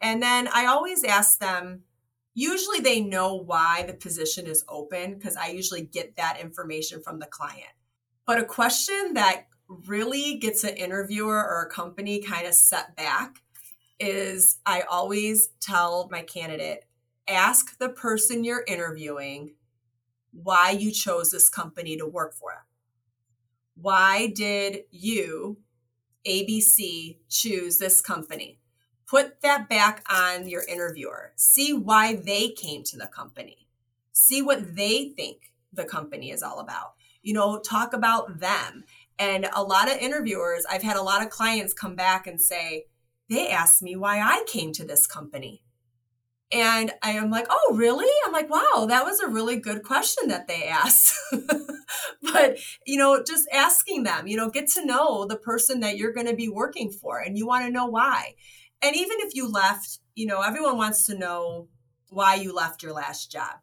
[0.00, 1.82] And then I always ask them,
[2.34, 7.20] usually they know why the position is open because I usually get that information from
[7.20, 7.72] the client.
[8.26, 13.40] But a question that really gets an interviewer or a company kind of set back
[14.00, 16.84] is I always tell my candidate,
[17.28, 19.54] ask the person you're interviewing
[20.32, 22.52] why you chose this company to work for.
[22.52, 22.58] it.
[23.80, 25.58] Why did you,
[26.26, 28.60] ABC, choose this company?
[29.06, 31.32] Put that back on your interviewer.
[31.36, 33.68] See why they came to the company.
[34.12, 36.94] See what they think the company is all about.
[37.22, 38.84] You know, talk about them
[39.18, 42.86] And a lot of interviewers, I've had a lot of clients come back and say,
[43.30, 45.62] they asked me why I came to this company.
[46.54, 48.06] And I am like, oh, really?
[48.24, 51.12] I'm like, wow, that was a really good question that they asked.
[52.22, 56.12] but, you know, just asking them, you know, get to know the person that you're
[56.12, 58.36] going to be working for and you want to know why.
[58.80, 61.66] And even if you left, you know, everyone wants to know
[62.10, 63.56] why you left your last job.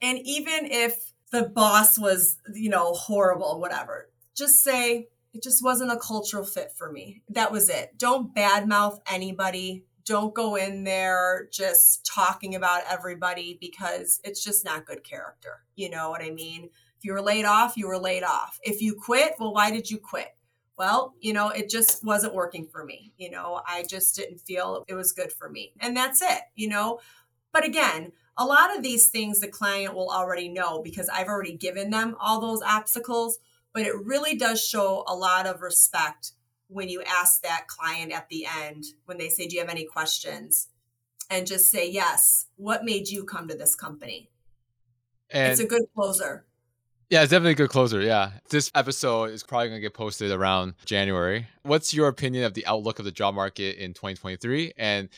[0.00, 5.92] And even if the boss was, you know, horrible, whatever, just say, it just wasn't
[5.92, 7.22] a cultural fit for me.
[7.28, 7.98] That was it.
[7.98, 9.84] Don't badmouth anybody.
[10.10, 15.62] Don't go in there just talking about everybody because it's just not good character.
[15.76, 16.64] You know what I mean?
[16.98, 18.58] If you were laid off, you were laid off.
[18.64, 20.36] If you quit, well, why did you quit?
[20.76, 23.12] Well, you know, it just wasn't working for me.
[23.18, 25.74] You know, I just didn't feel it was good for me.
[25.78, 26.98] And that's it, you know.
[27.52, 31.52] But again, a lot of these things the client will already know because I've already
[31.52, 33.38] given them all those obstacles
[33.72, 36.32] but it really does show a lot of respect
[36.70, 39.84] when you ask that client at the end when they say do you have any
[39.84, 40.68] questions
[41.28, 44.30] and just say yes what made you come to this company
[45.30, 46.44] and it's a good closer
[47.10, 48.00] yeah, it's definitely a good closer.
[48.00, 48.30] Yeah.
[48.50, 51.48] This episode is probably going to get posted around January.
[51.64, 54.74] What's your opinion of the outlook of the job market in 2023?
[54.78, 55.08] And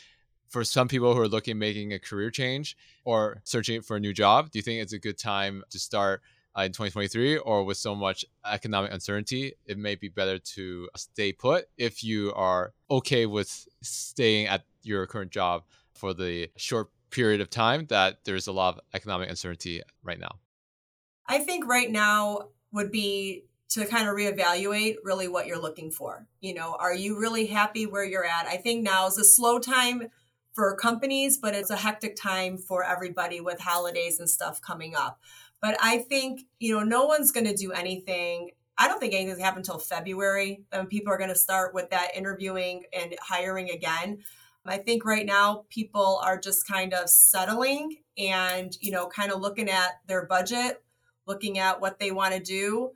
[0.48, 4.14] for some people who are looking making a career change or searching for a new
[4.14, 6.22] job, do you think it's a good time to start
[6.56, 11.32] uh, in 2023 or with so much economic uncertainty, it may be better to stay
[11.32, 17.40] put if you are okay with staying at your current job for the short period
[17.40, 20.36] of time that there's a lot of economic uncertainty right now.
[21.26, 26.26] I think right now would be to kind of reevaluate really what you're looking for.
[26.40, 28.46] You know, are you really happy where you're at?
[28.46, 30.08] I think now is a slow time
[30.52, 35.20] for companies, but it's a hectic time for everybody with holidays and stuff coming up.
[35.62, 38.50] But I think, you know, no one's going to do anything.
[38.76, 40.64] I don't think anything's happen until February.
[40.72, 44.18] And people are going to start with that interviewing and hiring again.
[44.66, 49.40] I think right now people are just kind of settling and, you know, kind of
[49.40, 50.82] looking at their budget,
[51.26, 52.90] looking at what they want to do.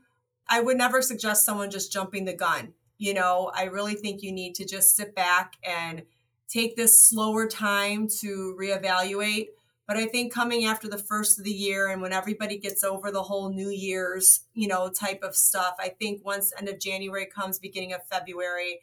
[0.49, 2.75] I would never suggest someone just jumping the gun.
[2.99, 6.03] You know, I really think you need to just sit back and
[6.49, 9.49] take this slower time to reevaluate
[9.87, 13.11] but I think coming after the first of the year and when everybody gets over
[13.11, 17.27] the whole New Year's, you know, type of stuff, I think once end of January
[17.27, 18.81] comes, beginning of February,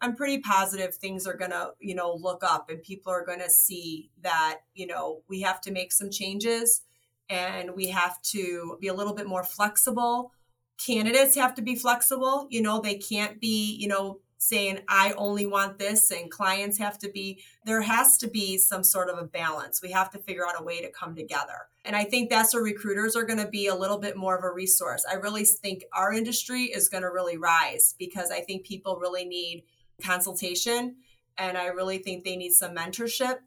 [0.00, 3.40] I'm pretty positive things are going to, you know, look up and people are going
[3.40, 6.82] to see that, you know, we have to make some changes
[7.28, 10.32] and we have to be a little bit more flexible.
[10.78, 12.46] Candidates have to be flexible.
[12.50, 16.98] You know, they can't be, you know, saying i only want this and clients have
[16.98, 20.46] to be there has to be some sort of a balance we have to figure
[20.46, 23.48] out a way to come together and i think that's where recruiters are going to
[23.48, 27.02] be a little bit more of a resource i really think our industry is going
[27.02, 29.64] to really rise because i think people really need
[30.04, 30.96] consultation
[31.38, 33.38] and i really think they need some mentorship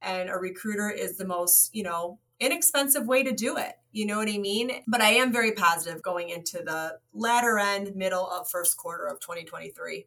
[0.00, 3.74] and a recruiter is the most you know inexpensive way to do it.
[3.92, 4.70] You know what I mean?
[4.86, 9.20] But I am very positive going into the latter end, middle of first quarter of
[9.20, 10.06] 2023.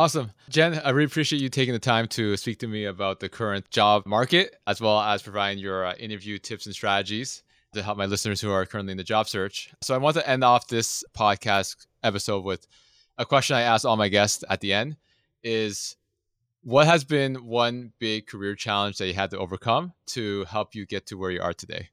[0.00, 0.32] Awesome.
[0.48, 3.68] Jen, I really appreciate you taking the time to speak to me about the current
[3.68, 7.42] job market, as well as providing your uh, interview tips and strategies
[7.74, 9.70] to help my listeners who are currently in the job search.
[9.82, 12.66] So I want to end off this podcast episode with
[13.18, 14.96] a question I ask all my guests at the end
[15.42, 15.98] is
[16.62, 20.86] what has been one big career challenge that you had to overcome to help you
[20.86, 21.90] get to where you are today?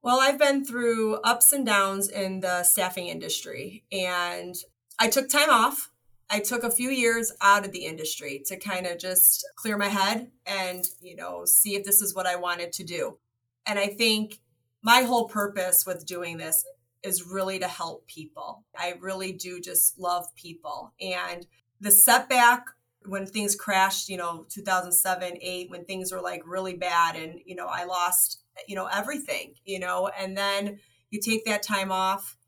[0.00, 4.54] Well, I've been through ups and downs in the staffing industry and
[4.98, 5.91] I took time off
[6.32, 9.88] I took a few years out of the industry to kind of just clear my
[9.88, 13.18] head and, you know, see if this is what I wanted to do.
[13.66, 14.40] And I think
[14.82, 16.64] my whole purpose with doing this
[17.02, 18.64] is really to help people.
[18.74, 20.94] I really do just love people.
[21.02, 21.46] And
[21.82, 22.64] the setback
[23.04, 27.54] when things crashed, you know, 2007, 8, when things were like really bad and, you
[27.54, 30.78] know, I lost, you know, everything, you know, and then
[31.10, 32.38] you take that time off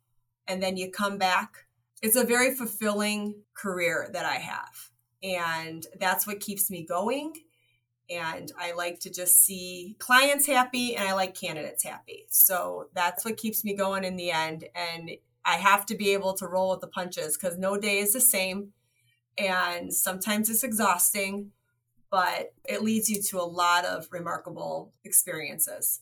[0.49, 1.63] and then you come back
[2.05, 4.90] it's a very fulfilling career that I have.
[5.22, 7.32] And that's what keeps me going.
[8.11, 12.26] And I like to just see clients happy and I like candidates happy.
[12.28, 14.66] So that's what keeps me going in the end.
[14.74, 15.12] And
[15.46, 18.20] I have to be able to roll with the punches because no day is the
[18.20, 18.74] same.
[19.38, 21.52] And sometimes it's exhausting,
[22.11, 26.00] but it leads you to a lot of remarkable experiences.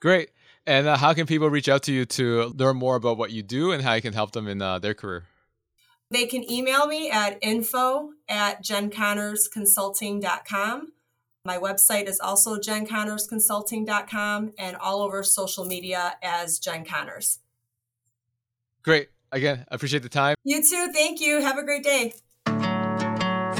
[0.00, 0.32] Great.
[0.66, 3.42] And uh, how can people reach out to you to learn more about what you
[3.42, 5.24] do and how you can help them in uh, their career?
[6.10, 10.92] They can email me at info at jenconersconsulting.com.
[11.44, 17.38] My website is also jenconersconsulting.com and all over social media as Jen Coners.
[18.82, 19.08] Great.
[19.32, 20.36] Again, I appreciate the time.
[20.44, 20.90] You too.
[20.92, 21.40] Thank you.
[21.40, 22.14] Have a great day.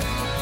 [0.00, 0.39] Yeah.